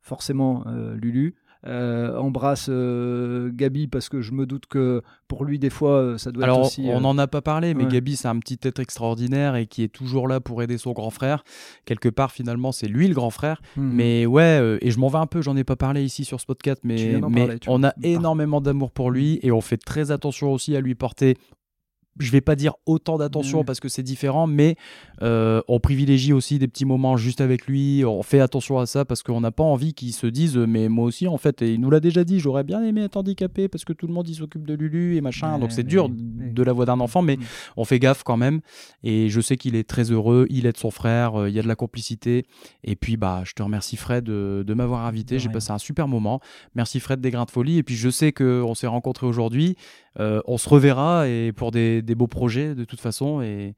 [0.00, 0.64] forcément
[0.94, 1.34] Lulu.
[1.64, 6.18] Euh, embrasse euh, Gabi parce que je me doute que pour lui, des fois, euh,
[6.18, 6.82] ça doit Alors, être aussi.
[6.86, 7.90] on euh, n'en a pas parlé, mais ouais.
[7.90, 11.10] Gabi, c'est un petit être extraordinaire et qui est toujours là pour aider son grand
[11.10, 11.44] frère.
[11.84, 13.62] Quelque part, finalement, c'est lui le grand frère.
[13.76, 13.92] mhm.
[13.94, 16.40] Mais ouais, euh, et je m'en vais un peu, j'en ai pas parlé ici sur
[16.40, 20.10] ce podcast, mais, mais parler, on a énormément d'amour pour lui et on fait très
[20.10, 21.36] attention aussi à lui porter.
[22.18, 23.64] Je vais pas dire autant d'attention Ouais.
[23.64, 24.76] parce que c'est différent, mais
[25.22, 28.04] euh, on privilégie aussi des petits moments juste avec lui.
[28.04, 30.88] On fait attention à ça parce qu'on n'a pas envie qu'il se dise, euh, mais
[30.88, 33.68] moi aussi en fait, et il nous l'a déjà dit, j'aurais bien aimé être handicapé
[33.68, 35.54] parce que tout le monde il s'occupe de Lulu et machin.
[35.54, 37.40] Ouais, Donc c'est dur de la voix d'un enfant, mais Mm.
[37.78, 38.60] on fait gaffe quand même.
[39.04, 41.62] Et je sais qu'il est très heureux, il aide son frère, euh, il y a
[41.62, 42.44] de la complicité.
[42.84, 45.38] Et puis, bah, je te remercie Fred de, de m'avoir invité.
[45.38, 46.40] J'ai passé un super moment.
[46.74, 47.78] Merci Fred des Grains de Folie.
[47.78, 49.76] Et puis, je sais qu'on s'est rencontrés aujourd'hui.
[50.20, 53.40] Euh, on se reverra et pour des, des beaux projets de toute façon.
[53.40, 53.74] Et,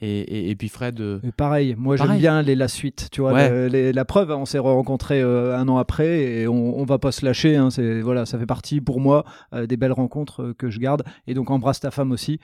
[0.00, 1.00] et, et, et puis, Fred.
[1.00, 3.48] euh, Et pareil, moi j'aime bien les, la suite, tu vois, Ouais.
[3.48, 6.84] le- les- la preuve, hein, on s'est rencontrés euh, un an après et on, on
[6.84, 9.24] va pas se lâcher, hein, c'est voilà, ça fait partie pour moi
[9.68, 12.40] des belles rencontres que je garde et donc embrasse ta femme aussi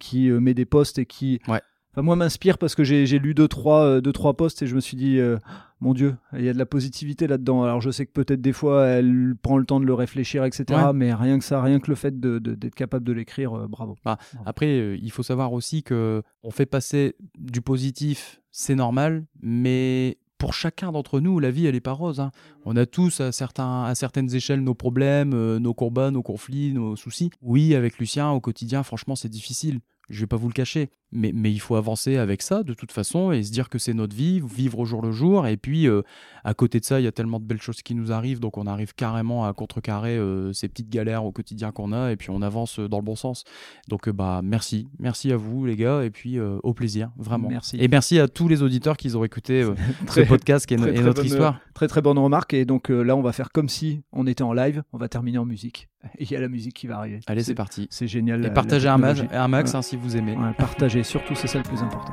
[0.00, 1.60] qui met des posts et qui, Ouais.
[1.96, 4.80] Enfin, moi m'inspire parce que j'ai lu deux trois deux trois posts et je me
[4.80, 5.36] suis dit euh,
[5.84, 7.62] mon Dieu, il y a de la positivité là-dedans.
[7.62, 10.64] Alors je sais que peut-être des fois elle prend le temps de le réfléchir, etc.
[10.70, 10.92] Ouais.
[10.94, 13.66] Mais rien que ça, rien que le fait de- de- d'être capable de l'écrire, euh,
[13.68, 13.94] bravo.
[14.04, 19.26] Bah, Après, euh, il faut savoir aussi que on fait passer du positif, c'est normal,
[19.42, 22.20] mais pour chacun d'entre nous, la vie, elle est pas rose.
[22.20, 22.30] hein.
[22.64, 26.72] On a tous à, certains, à certaines échelles nos problèmes, euh, nos combats, nos conflits,
[26.72, 27.30] nos soucis.
[27.40, 29.80] Oui, avec Lucien, au quotidien, franchement, c'est difficile.
[30.10, 30.90] Je vais pas vous le cacher.
[31.14, 33.94] Mais, mais il faut avancer avec ça, de toute façon, et se dire que c'est
[33.94, 35.46] notre vie, vivre au jour le jour.
[35.46, 36.02] Et puis, euh,
[36.42, 38.58] à côté de ça, il y a tellement de belles choses qui nous arrivent, donc
[38.58, 42.30] on arrive carrément à contrecarrer euh, ces petites galères au quotidien qu'on a, et puis
[42.30, 43.44] on avance euh, dans le bon sens.
[43.88, 44.88] Donc, euh, bah, merci.
[44.98, 47.48] Merci à vous, les gars, et puis au plaisir, vraiment.
[47.48, 47.76] Merci.
[47.80, 49.64] Et merci à tous les auditeurs qui ont écouté
[50.08, 51.60] ce podcast qui est, no- très, et très notre bonne- histoire.
[51.74, 52.54] Très très bonne remarque.
[52.54, 54.82] Et donc là, on va faire comme si on était en live.
[54.92, 55.88] On va terminer en musique.
[56.18, 57.20] Et il y a la musique qui va arriver.
[57.26, 57.86] Allez, c'est parti.
[57.90, 58.40] C'est génial.
[58.40, 59.42] Et la- la partagez un, max, technologie.
[59.44, 59.76] un max Ouais.
[59.76, 60.32] hein, si vous aimez.
[60.36, 62.12] Ouais, partagez, surtout, c'est ça le plus important.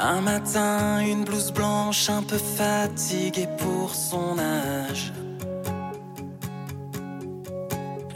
[0.00, 5.12] Un matin, une blouse blanche un peu fatiguée pour son âge.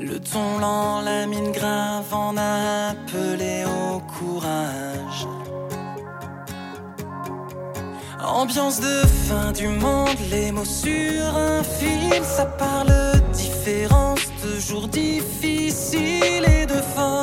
[0.00, 5.26] Le ton lent, la mine grave en a appelé au courage.
[8.24, 12.92] Ambiance de fin du monde, les mots sur un fil, ça parle
[13.32, 17.21] différence de jours difficiles et de pour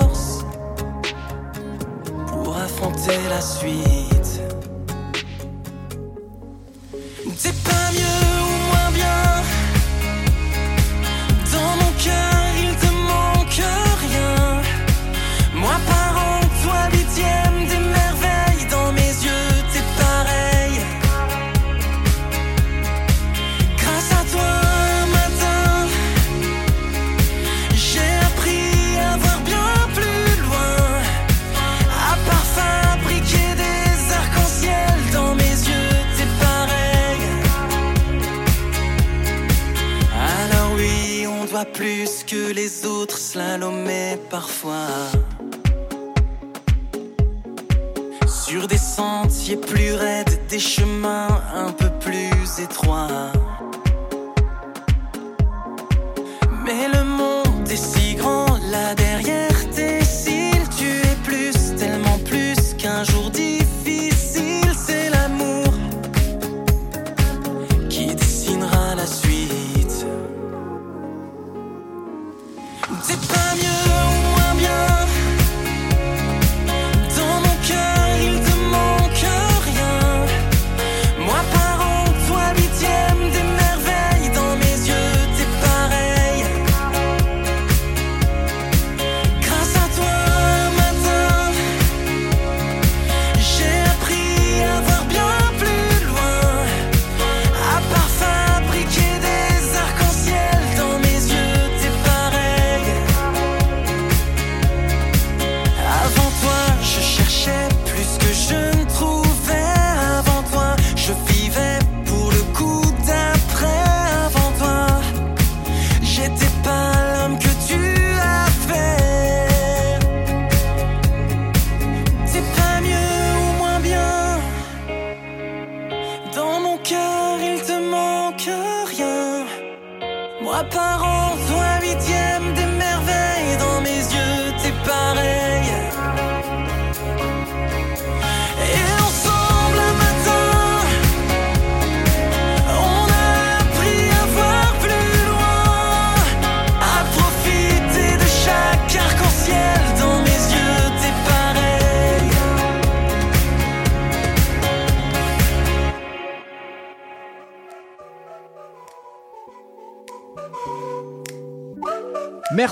[2.70, 4.19] affronter la suite.
[42.54, 44.88] Les autres slalomer parfois.
[48.28, 53.32] Sur des sentiers plus raides, des chemins un peu plus étroits.